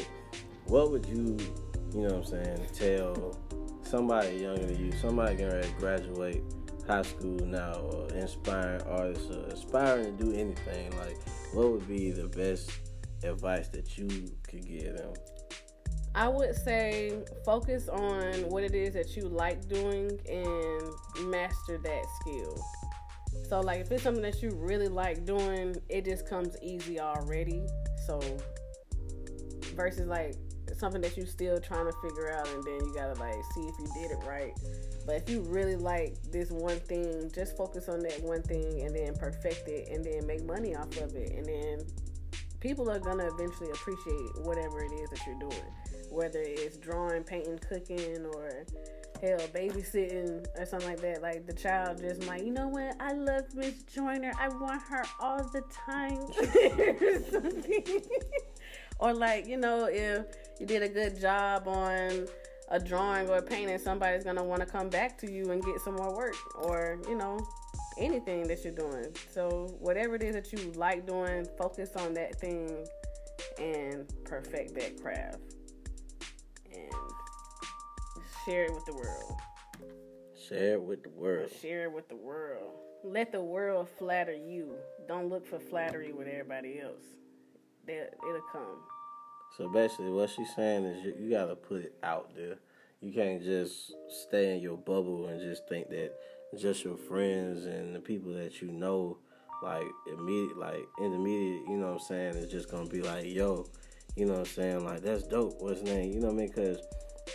what 0.64 0.90
would 0.90 1.06
you, 1.06 1.36
you 1.94 2.00
know 2.00 2.14
what 2.14 2.14
I'm 2.14 2.24
saying, 2.24 2.66
tell 2.74 3.38
somebody 3.82 4.38
younger 4.38 4.66
than 4.66 4.84
you, 4.84 4.90
somebody 4.98 5.36
to 5.36 5.68
graduate 5.78 6.42
high 6.88 7.02
school 7.02 7.38
now, 7.46 7.74
or 7.74 8.08
inspiring 8.14 8.82
artists, 8.82 9.30
or 9.30 9.44
aspiring 9.46 10.16
to 10.18 10.24
do 10.24 10.32
anything, 10.32 10.90
like 10.98 11.16
what 11.52 11.70
would 11.70 11.86
be 11.86 12.10
the 12.10 12.26
best 12.26 12.68
advice 13.22 13.68
that 13.68 13.96
you 13.96 14.08
could 14.42 14.66
give 14.66 14.96
them? 14.96 15.12
I 16.16 16.26
would 16.26 16.56
say 16.56 17.22
focus 17.44 17.88
on 17.88 18.32
what 18.48 18.64
it 18.64 18.74
is 18.74 18.94
that 18.94 19.16
you 19.16 19.28
like 19.28 19.68
doing 19.68 20.18
and 20.28 21.30
master 21.30 21.78
that 21.78 22.04
skill. 22.20 22.60
So 23.48 23.60
like 23.60 23.82
if 23.82 23.92
it's 23.92 24.02
something 24.02 24.22
that 24.22 24.42
you 24.42 24.50
really 24.50 24.88
like 24.88 25.24
doing, 25.24 25.76
it 25.88 26.04
just 26.04 26.28
comes 26.28 26.56
easy 26.60 26.98
already. 26.98 27.62
So 28.04 28.20
versus 29.76 30.06
like 30.06 30.36
something 30.76 31.00
that 31.00 31.16
you're 31.16 31.26
still 31.26 31.60
trying 31.60 31.86
to 31.86 31.92
figure 32.02 32.32
out 32.32 32.48
and 32.48 32.64
then 32.64 32.86
you 32.86 32.92
gotta 32.94 33.18
like 33.20 33.36
see 33.54 33.62
if 33.62 33.78
you 33.78 33.86
did 33.94 34.10
it 34.10 34.18
right. 34.26 34.52
But 35.06 35.16
if 35.16 35.30
you 35.30 35.42
really 35.42 35.76
like 35.76 36.16
this 36.32 36.50
one 36.50 36.80
thing, 36.80 37.30
just 37.34 37.56
focus 37.56 37.88
on 37.88 38.00
that 38.00 38.20
one 38.22 38.42
thing 38.42 38.82
and 38.82 38.94
then 38.94 39.14
perfect 39.14 39.68
it 39.68 39.88
and 39.90 40.04
then 40.04 40.26
make 40.26 40.44
money 40.44 40.74
off 40.74 40.96
of 40.98 41.14
it 41.14 41.32
and 41.32 41.46
then 41.46 41.86
people 42.60 42.90
are 42.90 42.98
gonna 42.98 43.26
eventually 43.26 43.70
appreciate 43.70 44.42
whatever 44.42 44.82
it 44.82 44.92
is 44.92 45.08
that 45.10 45.20
you're 45.26 45.38
doing. 45.38 45.72
Whether 46.10 46.42
it's 46.42 46.76
drawing, 46.78 47.24
painting, 47.24 47.58
cooking, 47.58 48.26
or 48.34 48.64
hell, 49.22 49.38
babysitting 49.54 50.44
or 50.58 50.66
something 50.66 50.88
like 50.88 51.00
that. 51.00 51.22
Like 51.22 51.46
the 51.46 51.52
child 51.52 52.00
just 52.00 52.26
might, 52.26 52.44
you 52.44 52.52
know 52.52 52.68
what? 52.68 52.96
I 53.00 53.12
love 53.12 53.44
Miss 53.54 53.82
Joyner. 53.84 54.32
I 54.38 54.48
want 54.48 54.82
her 54.82 55.04
all 55.20 55.42
the 55.52 55.62
time. 55.70 56.26
or 58.98 59.12
like, 59.12 59.46
you 59.46 59.56
know, 59.56 59.86
if 59.90 60.26
you 60.58 60.66
did 60.66 60.82
a 60.82 60.88
good 60.88 61.20
job 61.20 61.68
on 61.68 62.26
a 62.68 62.80
drawing 62.80 63.28
or 63.28 63.38
a 63.38 63.42
painting, 63.42 63.78
somebody's 63.78 64.24
gonna 64.24 64.42
want 64.42 64.60
to 64.60 64.66
come 64.66 64.88
back 64.88 65.18
to 65.18 65.30
you 65.30 65.50
and 65.50 65.62
get 65.62 65.80
some 65.80 65.96
more 65.96 66.14
work. 66.14 66.34
Or, 66.56 66.98
you 67.08 67.16
know, 67.16 67.38
anything 67.98 68.46
that 68.48 68.64
you're 68.64 68.72
doing. 68.72 69.06
So 69.30 69.76
whatever 69.80 70.14
it 70.16 70.22
is 70.22 70.34
that 70.34 70.52
you 70.52 70.72
like 70.72 71.06
doing, 71.06 71.46
focus 71.58 71.90
on 71.96 72.14
that 72.14 72.34
thing 72.40 72.86
and 73.58 74.06
perfect 74.24 74.74
that 74.74 75.00
craft. 75.00 75.38
And 76.74 76.92
share 78.44 78.64
it 78.64 78.74
with 78.74 78.84
the 78.86 78.94
world. 78.94 79.40
Share 80.48 80.74
it 80.74 80.82
with 80.82 81.02
the 81.02 81.10
world. 81.10 81.50
Share 81.60 81.84
it 81.84 81.92
with 81.92 82.08
the 82.08 82.16
world. 82.16 82.72
Let 83.04 83.32
the 83.32 83.42
world 83.42 83.88
flatter 83.98 84.34
you. 84.34 84.74
Don't 85.08 85.28
look 85.28 85.46
for 85.46 85.58
flattery 85.58 86.12
with 86.12 86.28
everybody 86.28 86.80
else. 86.80 87.02
That 87.86 88.14
it'll 88.28 88.40
come. 88.52 88.78
So 89.56 89.68
basically, 89.68 90.10
what 90.10 90.30
she's 90.30 90.54
saying 90.54 90.84
is 90.84 91.04
you, 91.04 91.14
you 91.18 91.30
gotta 91.30 91.56
put 91.56 91.82
it 91.82 91.94
out 92.02 92.34
there. 92.34 92.56
You 93.00 93.12
can't 93.12 93.42
just 93.42 93.94
stay 94.08 94.56
in 94.56 94.62
your 94.62 94.76
bubble 94.76 95.28
and 95.28 95.40
just 95.40 95.68
think 95.68 95.88
that 95.90 96.12
just 96.58 96.84
your 96.84 96.96
friends 96.96 97.66
and 97.66 97.94
the 97.94 98.00
people 98.00 98.32
that 98.34 98.60
you 98.60 98.68
know, 98.68 99.18
like 99.62 99.86
immediate, 100.12 100.58
like 100.58 100.84
intermediate, 101.00 101.68
you 101.68 101.76
know 101.76 101.86
what 101.86 101.92
I'm 101.94 101.98
saying, 102.00 102.34
is 102.36 102.50
just 102.50 102.70
gonna 102.70 102.88
be 102.88 103.02
like, 103.02 103.26
yo, 103.26 103.66
you 104.16 104.26
know 104.26 104.32
what 104.32 104.40
I'm 104.40 104.46
saying, 104.46 104.84
like 104.84 105.02
that's 105.02 105.22
dope. 105.24 105.60
What's 105.60 105.82
name? 105.82 106.12
You 106.12 106.20
know 106.20 106.28
what 106.28 106.34
I 106.34 106.36
mean? 106.36 106.48
Because 106.48 106.78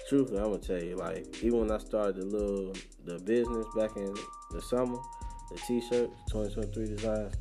truthfully, 0.10 0.40
I'm 0.40 0.52
gonna 0.52 0.60
tell 0.60 0.82
you, 0.82 0.96
like 0.96 1.28
even 1.44 1.62
when 1.62 1.72
I 1.72 1.78
started 1.78 2.18
the 2.18 2.26
little 2.26 2.74
the 3.06 3.20
business 3.20 3.66
back 3.76 3.96
in 3.96 4.14
the 4.52 4.62
summer, 4.62 4.98
the 5.52 5.58
T-shirts, 5.68 6.14
2023 6.30 6.86
designs, 6.88 7.36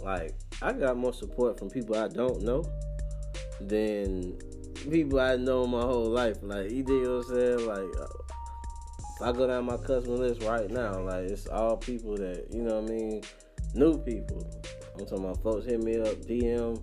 like 0.00 0.34
I 0.62 0.72
got 0.72 0.96
more 0.96 1.12
support 1.12 1.58
from 1.58 1.70
people 1.70 1.96
I 1.96 2.08
don't 2.08 2.42
know 2.42 2.64
than 3.60 4.38
people 4.90 5.20
I 5.20 5.36
know 5.36 5.66
my 5.66 5.80
whole 5.80 6.10
life. 6.10 6.38
Like 6.42 6.70
you 6.70 6.82
dig 6.82 7.06
what 7.06 7.10
I'm 7.10 7.22
saying? 7.24 7.66
Like 7.66 8.08
I 9.22 9.32
go 9.32 9.46
down 9.46 9.64
my 9.66 9.76
customer 9.76 10.16
list 10.16 10.42
right 10.42 10.70
now, 10.70 11.00
like 11.00 11.30
it's 11.30 11.46
all 11.46 11.76
people 11.76 12.16
that 12.16 12.46
you 12.52 12.62
know 12.62 12.80
what 12.80 12.90
I 12.90 12.94
mean, 12.94 13.22
new 13.74 13.98
people. 13.98 14.44
I'm 14.94 15.06
talking 15.06 15.24
about 15.24 15.42
folks 15.42 15.66
hit 15.66 15.82
me 15.82 15.98
up, 15.98 16.16
DM, 16.22 16.80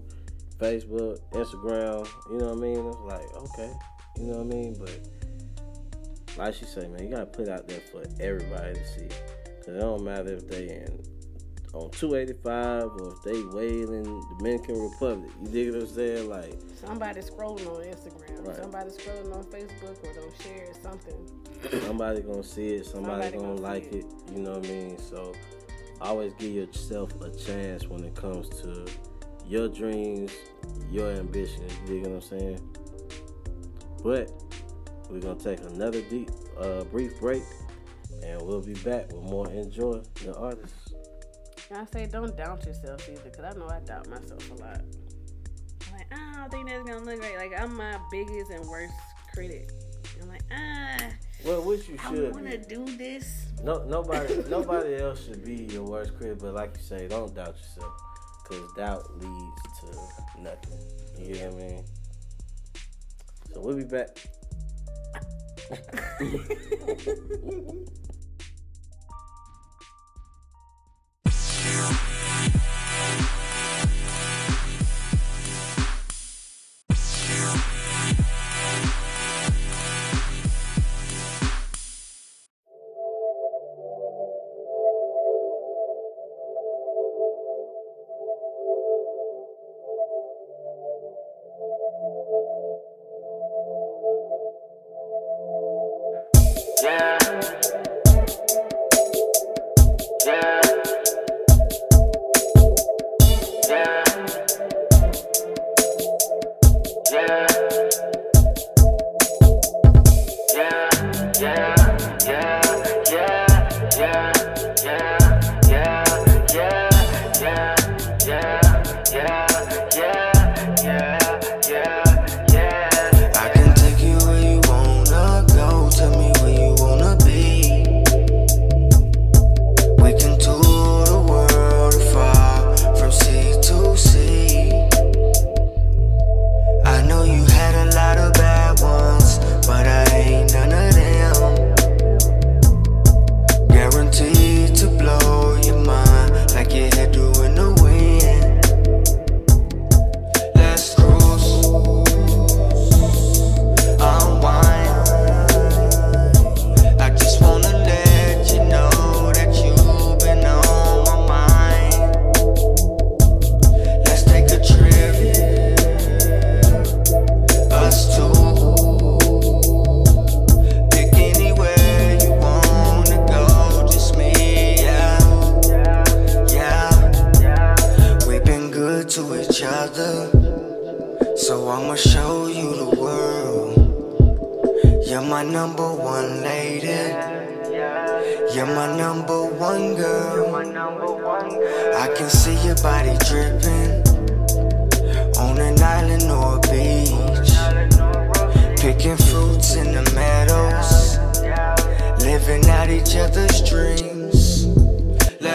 Facebook, 0.58 1.20
Instagram. 1.32 2.08
You 2.32 2.38
know 2.38 2.48
what 2.48 2.58
I 2.58 2.62
mean? 2.62 2.86
It's 2.86 2.98
like 3.00 3.36
okay, 3.44 3.74
you 4.18 4.24
know 4.24 4.38
what 4.38 4.54
I 4.54 4.56
mean, 4.56 4.76
but. 4.80 5.00
Like 6.38 6.54
she 6.56 6.64
say, 6.64 6.88
man, 6.88 7.04
you 7.04 7.10
gotta 7.10 7.26
put 7.26 7.50
out 7.50 7.68
there 7.68 7.82
for 7.92 8.04
everybody 8.22 8.74
to 8.74 8.88
see. 8.88 9.08
Cause 9.66 9.76
it 9.76 9.82
don't 9.82 10.02
matter 10.02 10.34
if 10.34 10.48
they 10.48 10.70
in 10.70 11.04
on 11.74 11.90
285 11.92 12.84
or 12.84 13.14
if 13.14 13.22
they 13.24 13.44
wailing 13.56 14.24
Dominican 14.38 14.82
Republic. 14.82 15.32
You 15.42 15.48
dig 15.48 15.74
what 15.74 15.84
I'm 15.84 15.88
saying? 15.88 16.30
Like, 16.30 16.60
Somebody 16.76 17.22
scrolling 17.22 17.68
on 17.68 17.84
Instagram. 17.84 18.48
Right. 18.48 18.58
Somebody 18.58 18.90
scrolling 18.90 19.36
on 19.36 19.44
Facebook 19.46 20.04
or 20.04 20.14
don't 20.14 20.42
share 20.42 20.74
something. 20.82 21.82
somebody 21.86 22.22
gonna 22.22 22.44
see 22.44 22.76
it, 22.76 22.86
somebody, 22.86 23.32
Somebody 23.32 23.38
gonna, 23.38 23.48
gonna 23.56 23.62
like 23.62 23.84
see 23.92 24.00
it. 24.00 24.06
You 24.34 24.40
know 24.42 24.58
what 24.58 24.66
I 24.66 24.70
mean? 24.70 24.98
So 25.00 25.34
always 26.02 26.34
give 26.34 26.52
yourself 26.52 27.10
a 27.22 27.30
chance 27.30 27.88
when 27.88 28.04
it 28.04 28.16
comes 28.16 28.50
to 28.62 28.86
your 29.48 29.68
dreams, 29.70 30.32
your 30.90 31.12
ambitions. 31.12 31.72
You 31.82 31.88
dig 31.88 32.08
what 32.08 32.16
I'm 32.16 32.22
saying? 32.22 32.78
But 34.04 34.32
we're 35.10 35.20
gonna 35.20 35.40
take 35.40 35.60
another 35.62 36.02
deep, 36.02 36.32
uh, 36.58 36.84
brief 36.86 37.20
break, 37.20 37.44
and 38.24 38.42
we'll 38.42 38.62
be 38.62 38.74
back 38.74 39.12
with 39.14 39.24
more 39.24 39.50
enjoy 39.52 40.02
the 40.24 40.36
artist. 40.36 40.74
And 41.72 41.80
I 41.80 41.86
say 41.86 42.06
don't 42.06 42.36
doubt 42.36 42.66
yourself 42.66 43.08
either, 43.08 43.22
because 43.24 43.46
I 43.46 43.58
know 43.58 43.70
I 43.70 43.80
doubt 43.80 44.10
myself 44.10 44.52
a 44.52 44.56
lot. 44.56 44.82
I'm 45.88 45.94
like, 45.98 46.08
ah, 46.12 46.34
I 46.34 46.38
don't 46.40 46.52
think 46.52 46.68
that's 46.68 46.84
gonna 46.84 47.06
look 47.06 47.22
right. 47.22 47.38
Like 47.38 47.58
I'm 47.58 47.78
my 47.78 47.98
biggest 48.12 48.52
and 48.52 48.68
worst 48.68 48.94
critic. 49.34 49.72
I'm 50.22 50.28
like, 50.28 50.42
ah, 50.52 50.98
Well, 51.46 51.62
which 51.62 51.88
you 51.88 51.98
should. 51.98 52.28
I 52.28 52.32
want 52.32 52.50
to 52.50 52.58
do 52.58 52.86
this. 52.98 53.46
No, 53.64 53.86
nobody, 53.86 54.44
nobody 54.50 54.98
else 54.98 55.24
should 55.24 55.46
be 55.46 55.64
your 55.74 55.84
worst 55.84 56.18
critic. 56.18 56.40
But 56.40 56.56
like 56.56 56.76
you 56.76 56.84
say, 56.84 57.08
don't 57.08 57.34
doubt 57.34 57.56
yourself, 57.56 57.94
cause 58.44 58.74
doubt 58.76 59.10
leads 59.22 59.80
to 59.80 60.42
nothing. 60.42 60.78
You 61.18 61.36
know 61.36 61.52
what 61.52 61.64
I 61.64 61.68
mean? 61.68 61.86
So 63.54 63.62
we'll 63.62 63.78
be 63.78 63.86
back. 63.86 64.18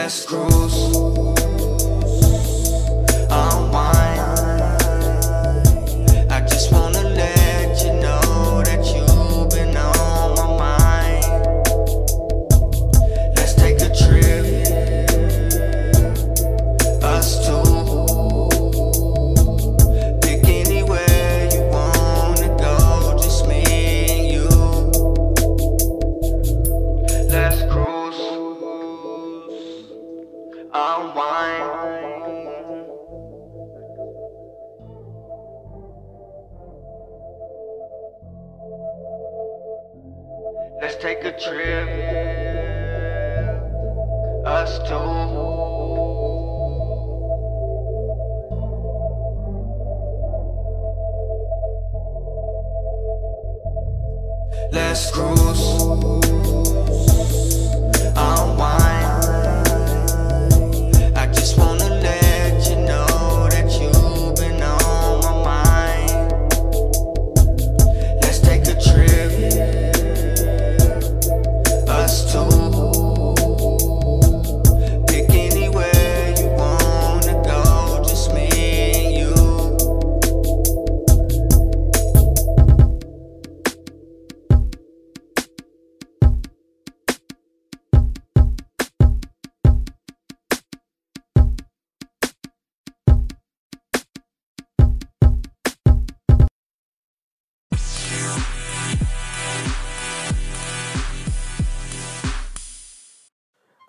Cruise, 0.07 0.66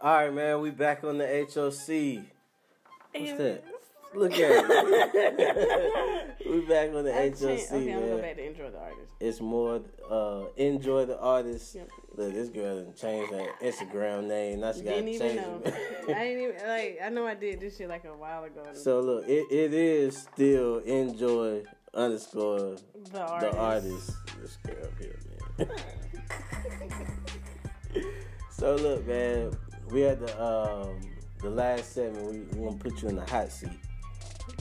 All 0.07 0.13
right, 0.13 0.33
man, 0.33 0.61
we 0.61 0.69
back 0.71 1.03
on 1.03 1.17
the 1.17 1.25
HOC. 1.27 2.23
What's 3.11 3.37
that? 3.39 3.63
Look 4.15 4.31
at 4.31 4.39
it. 4.39 6.37
we 6.49 6.61
back 6.61 6.93
on 6.95 7.03
the 7.03 7.13
I 7.13 7.27
HOC, 7.27 7.37
changed- 7.37 7.65
okay, 7.73 7.91
I'm 7.93 7.99
gonna 7.99 8.11
go 8.15 8.21
back 8.21 8.35
to 8.37 8.47
enjoy 8.47 8.69
the 8.71 8.79
artist. 8.79 9.11
It's 9.19 9.41
more 9.41 9.81
uh, 10.09 10.43
enjoy 10.55 11.03
the 11.07 11.19
artist. 11.19 11.75
Yep. 11.75 11.89
Look, 12.15 12.33
this 12.33 12.47
girl 12.47 12.83
done 12.85 12.93
changed 12.95 13.33
her 13.33 13.47
Instagram 13.61 14.27
name. 14.29 14.61
Now 14.61 14.71
she 14.71 14.83
got 14.83 14.91
to 14.91 15.01
Didn't 15.01 15.19
change 15.19 15.33
even 15.33 15.43
know. 15.43 15.61
it. 15.65 15.73
I 16.15 16.23
didn't 16.23 16.43
even 16.43 16.55
like. 16.69 16.99
I 17.03 17.09
know 17.09 17.27
I 17.27 17.35
did 17.35 17.59
this 17.59 17.75
shit 17.75 17.89
like 17.89 18.05
a 18.05 18.15
while 18.15 18.45
ago. 18.45 18.63
so 18.75 19.01
look, 19.01 19.27
it, 19.27 19.45
it 19.51 19.73
is 19.73 20.15
still 20.17 20.77
enjoy 20.77 21.63
underscore 21.93 22.77
the 23.11 23.19
artist. 23.27 23.51
the 23.51 23.57
artist. 23.59 24.11
This 24.41 24.57
girl 24.65 24.89
here, 25.01 25.19
man. 25.57 25.67
so 28.51 28.75
look, 28.75 29.05
man, 29.05 29.51
we 29.91 30.01
had 30.01 30.19
the 30.19 30.43
um 30.43 30.99
the 31.41 31.49
last 31.49 31.93
segment. 31.93 32.25
We 32.31 32.39
we 32.39 32.65
gonna 32.65 32.77
put 32.77 33.01
you 33.01 33.09
in 33.09 33.15
the 33.15 33.25
hot 33.25 33.51
seat. 33.51 33.69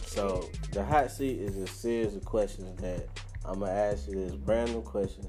So 0.06 0.48
the 0.72 0.84
hot 0.84 1.10
seat 1.10 1.40
is 1.40 1.56
a 1.56 1.66
series 1.66 2.14
of 2.16 2.24
questions 2.24 2.80
that 2.80 3.08
I'm 3.44 3.60
gonna 3.60 3.72
ask 3.72 4.08
you 4.08 4.14
this 4.14 4.34
random 4.44 4.82
question, 4.82 5.26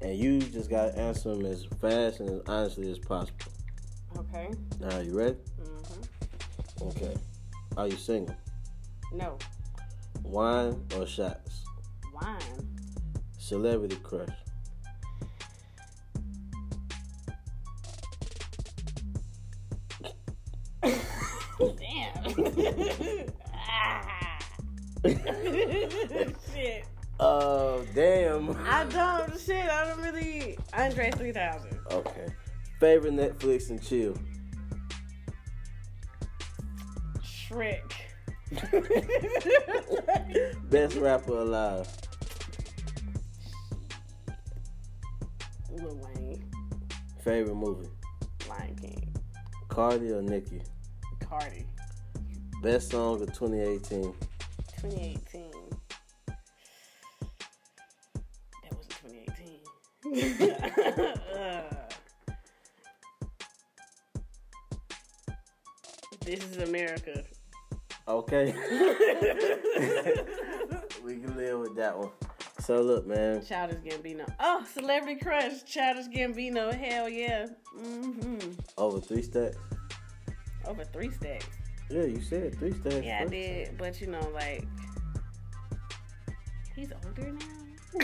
and 0.00 0.16
you 0.18 0.40
just 0.40 0.70
gotta 0.70 0.96
answer 0.98 1.34
them 1.34 1.46
as 1.46 1.64
fast 1.80 2.20
and 2.20 2.28
as 2.28 2.40
honestly 2.46 2.90
as 2.90 2.98
possible. 2.98 3.38
Okay. 4.16 4.50
Now, 4.80 4.98
you 4.98 5.16
ready? 5.16 5.36
hmm 5.58 6.88
Okay. 6.88 7.14
Are 7.76 7.86
you 7.86 7.96
single? 7.96 8.34
No. 9.12 9.38
Wine 10.22 10.84
or 10.96 11.06
shots? 11.06 11.62
Wine. 12.12 12.38
Celebrity 13.38 13.96
crush? 14.02 14.28
Shit. 26.54 26.84
Oh, 27.18 27.84
damn. 27.94 28.56
I 28.66 28.84
don't 28.84 29.38
shit. 29.38 29.68
I 29.68 29.84
don't 29.86 30.00
really. 30.02 30.58
Andre 30.72 31.10
three 31.10 31.32
thousand. 31.32 31.78
Okay. 31.90 32.26
Favorite 32.78 33.14
Netflix 33.14 33.70
and 33.70 33.82
chill? 33.82 34.14
Shrek. 37.22 37.92
Best 40.70 40.96
rapper 40.96 41.38
alive? 41.38 41.88
Lil 45.70 45.96
Wayne. 45.96 46.50
Favorite 47.22 47.54
movie? 47.54 47.88
Lion 48.48 48.74
King. 48.76 49.14
Cardi 49.68 50.12
or 50.12 50.22
Nicki? 50.22 50.62
Cardi. 51.20 51.66
Best 52.62 52.90
song 52.90 53.22
of 53.22 53.32
2018? 53.32 54.12
2018. 54.82 55.50
That 58.62 58.76
wasn't 58.76 58.94
2018. 60.04 60.50
Uh, 61.38 61.62
this 66.26 66.44
is 66.44 66.58
America. 66.68 67.24
Okay. 68.06 68.52
we 71.02 71.16
can 71.16 71.34
live 71.38 71.60
with 71.60 71.74
that 71.76 71.96
one. 71.96 72.10
So 72.58 72.82
look, 72.82 73.06
man. 73.06 73.42
Childish 73.42 73.78
Gambino. 73.78 74.30
Oh, 74.38 74.66
Celebrity 74.70 75.18
Crush. 75.18 75.64
Childish 75.64 76.08
Gambino. 76.08 76.74
Hell 76.74 77.08
yeah. 77.08 77.46
hmm 77.74 78.38
Over 78.76 79.00
three 79.00 79.22
stacks? 79.22 79.56
Over 80.66 80.84
three 80.84 81.10
stacks. 81.10 81.46
Yeah, 81.90 82.04
you 82.04 82.20
said 82.20 82.56
three 82.56 82.72
stacks. 82.72 83.04
Yeah, 83.04 83.22
I 83.22 83.26
did. 83.26 83.76
But 83.76 84.00
you 84.00 84.06
know, 84.06 84.30
like, 84.32 84.64
he's 86.76 86.92
older 87.04 87.32
now. 87.32 87.46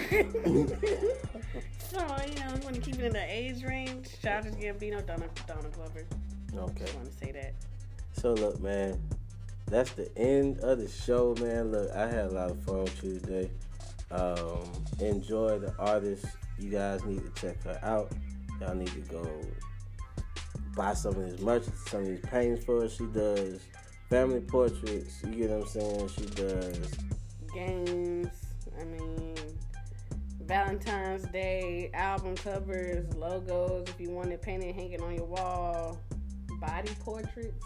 so, 1.88 2.00
you 2.26 2.34
know, 2.34 2.50
you 2.54 2.62
want 2.64 2.74
to 2.74 2.80
keep 2.80 2.96
it 2.96 3.04
in 3.04 3.12
the 3.12 3.24
age 3.28 3.62
range. 3.62 4.08
Childish 4.20 4.54
Gambino, 4.54 5.06
Donald, 5.06 5.30
Donald 5.46 5.72
Glover. 5.72 6.04
Okay. 6.52 6.84
Just 6.84 6.96
want 6.96 7.10
to 7.10 7.16
say 7.16 7.30
that. 7.32 7.54
So 8.12 8.32
look, 8.32 8.60
man, 8.60 9.00
that's 9.66 9.92
the 9.92 10.10
end 10.18 10.58
of 10.60 10.78
the 10.78 10.88
show, 10.88 11.36
man. 11.40 11.70
Look, 11.70 11.90
I 11.92 12.08
had 12.08 12.26
a 12.26 12.30
lot 12.30 12.50
of 12.50 12.60
fun 12.64 12.84
with 12.84 13.04
you 13.04 13.20
today. 13.20 13.50
Um, 14.10 14.68
enjoy 14.98 15.58
the 15.60 15.74
artist. 15.78 16.26
You 16.58 16.70
guys 16.70 17.04
need 17.04 17.22
to 17.24 17.40
check 17.40 17.62
her 17.64 17.78
out. 17.82 18.10
Y'all 18.60 18.74
need 18.74 18.88
to 18.88 19.00
go 19.00 19.40
buy 20.74 20.94
some 20.94 21.14
of 21.16 21.22
his 21.22 21.40
merch, 21.40 21.64
some 21.86 22.00
of 22.00 22.06
these 22.06 22.20
paintings 22.20 22.64
for 22.64 22.82
her. 22.82 22.88
She 22.88 23.06
does 23.06 23.60
family 24.08 24.40
portraits. 24.40 25.22
You 25.24 25.34
get 25.34 25.50
what 25.50 25.62
I'm 25.62 25.68
saying? 25.68 26.08
She 26.08 26.24
does. 26.26 26.90
Games. 27.54 28.28
I 28.78 28.84
mean, 28.84 29.34
Valentine's 30.42 31.24
Day, 31.28 31.90
album 31.94 32.36
covers, 32.36 33.10
logos. 33.14 33.88
If 33.88 33.98
you 34.00 34.10
want 34.10 34.32
it 34.32 34.42
painted, 34.42 34.74
hanging 34.74 35.00
on 35.02 35.14
your 35.14 35.24
wall. 35.24 35.98
Body 36.60 36.92
portraits. 37.00 37.64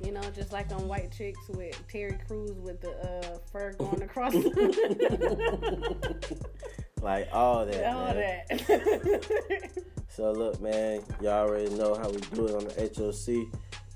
You 0.00 0.12
know, 0.12 0.22
just 0.34 0.52
like 0.52 0.70
on 0.72 0.88
White 0.88 1.12
Chicks 1.12 1.46
with 1.50 1.78
Terry 1.88 2.18
Crews 2.26 2.58
with 2.58 2.80
the 2.80 2.90
uh, 2.90 3.38
fur 3.52 3.72
going 3.74 4.02
across. 4.02 4.34
like 7.02 7.28
all 7.32 7.66
that. 7.66 7.94
All 7.94 8.14
man. 8.14 8.42
that. 8.48 9.82
So 10.14 10.30
look, 10.30 10.60
man, 10.60 11.00
y'all 11.22 11.48
already 11.48 11.70
know 11.70 11.94
how 11.94 12.10
we 12.10 12.18
do 12.34 12.46
it 12.46 12.54
on 12.54 12.66
the 12.66 12.74
HOC. 12.94 13.48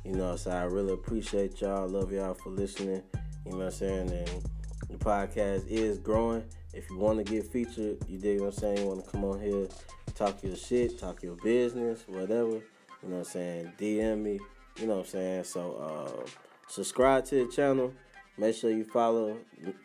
You 0.06 0.12
know, 0.12 0.36
so 0.36 0.52
I 0.52 0.62
really 0.62 0.92
appreciate 0.92 1.60
y'all. 1.60 1.88
Love 1.88 2.12
y'all 2.12 2.34
for 2.34 2.50
listening. 2.50 3.02
You 3.44 3.50
know 3.50 3.58
what 3.58 3.64
I'm 3.66 3.70
saying? 3.72 4.10
And 4.12 4.44
the 4.88 4.96
podcast 4.98 5.66
is 5.66 5.98
growing. 5.98 6.44
If 6.72 6.88
you 6.88 6.96
want 6.96 7.18
to 7.18 7.24
get 7.24 7.44
featured, 7.50 7.96
you 8.08 8.16
dig 8.16 8.38
what 8.38 8.46
I'm 8.46 8.52
saying? 8.52 8.78
You 8.78 8.86
want 8.86 9.04
to 9.04 9.10
come 9.10 9.24
on 9.24 9.40
here, 9.40 9.66
talk 10.14 10.44
your 10.44 10.54
shit, 10.54 11.00
talk 11.00 11.24
your 11.24 11.34
business, 11.34 12.04
whatever. 12.06 12.52
You 12.52 13.08
know 13.08 13.16
what 13.16 13.18
I'm 13.18 13.24
saying? 13.24 13.72
DM 13.80 14.22
me. 14.22 14.38
You 14.78 14.86
know 14.86 14.98
what 14.98 15.06
I'm 15.06 15.10
saying? 15.10 15.44
So 15.44 15.72
uh, 15.74 16.30
subscribe 16.68 17.24
to 17.24 17.44
the 17.44 17.50
channel. 17.50 17.92
Make 18.38 18.54
sure 18.54 18.70
you 18.70 18.84
follow. 18.84 19.36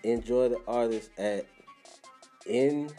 Enjoy 0.03 0.49
the 0.49 0.61
artist 0.67 1.09
at 1.17 1.47
in 2.45 2.91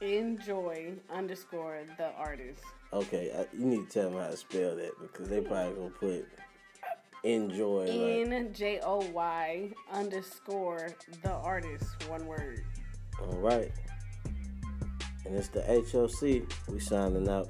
Enjoy 0.00 0.92
underscore 1.12 1.80
the 1.98 2.12
artist. 2.16 2.62
Okay, 2.92 3.30
I, 3.36 3.46
you 3.56 3.66
need 3.66 3.88
to 3.88 3.92
tell 3.92 4.10
them 4.10 4.20
how 4.20 4.28
to 4.28 4.36
spell 4.36 4.74
that 4.74 4.92
because 5.00 5.28
they 5.28 5.40
probably 5.40 5.74
gonna 5.74 5.90
put 5.90 6.26
enjoy. 7.22 7.86
N 7.86 8.52
J 8.52 8.80
O 8.82 8.98
Y 9.12 9.72
underscore 9.92 10.90
the 11.22 11.30
artist. 11.30 11.84
One 12.08 12.26
word. 12.26 12.64
all 13.20 13.38
right, 13.38 13.70
and 15.24 15.36
it's 15.36 15.48
the 15.48 15.62
HOC. 15.62 16.42
We 16.68 16.80
signing 16.80 17.28
out. 17.28 17.48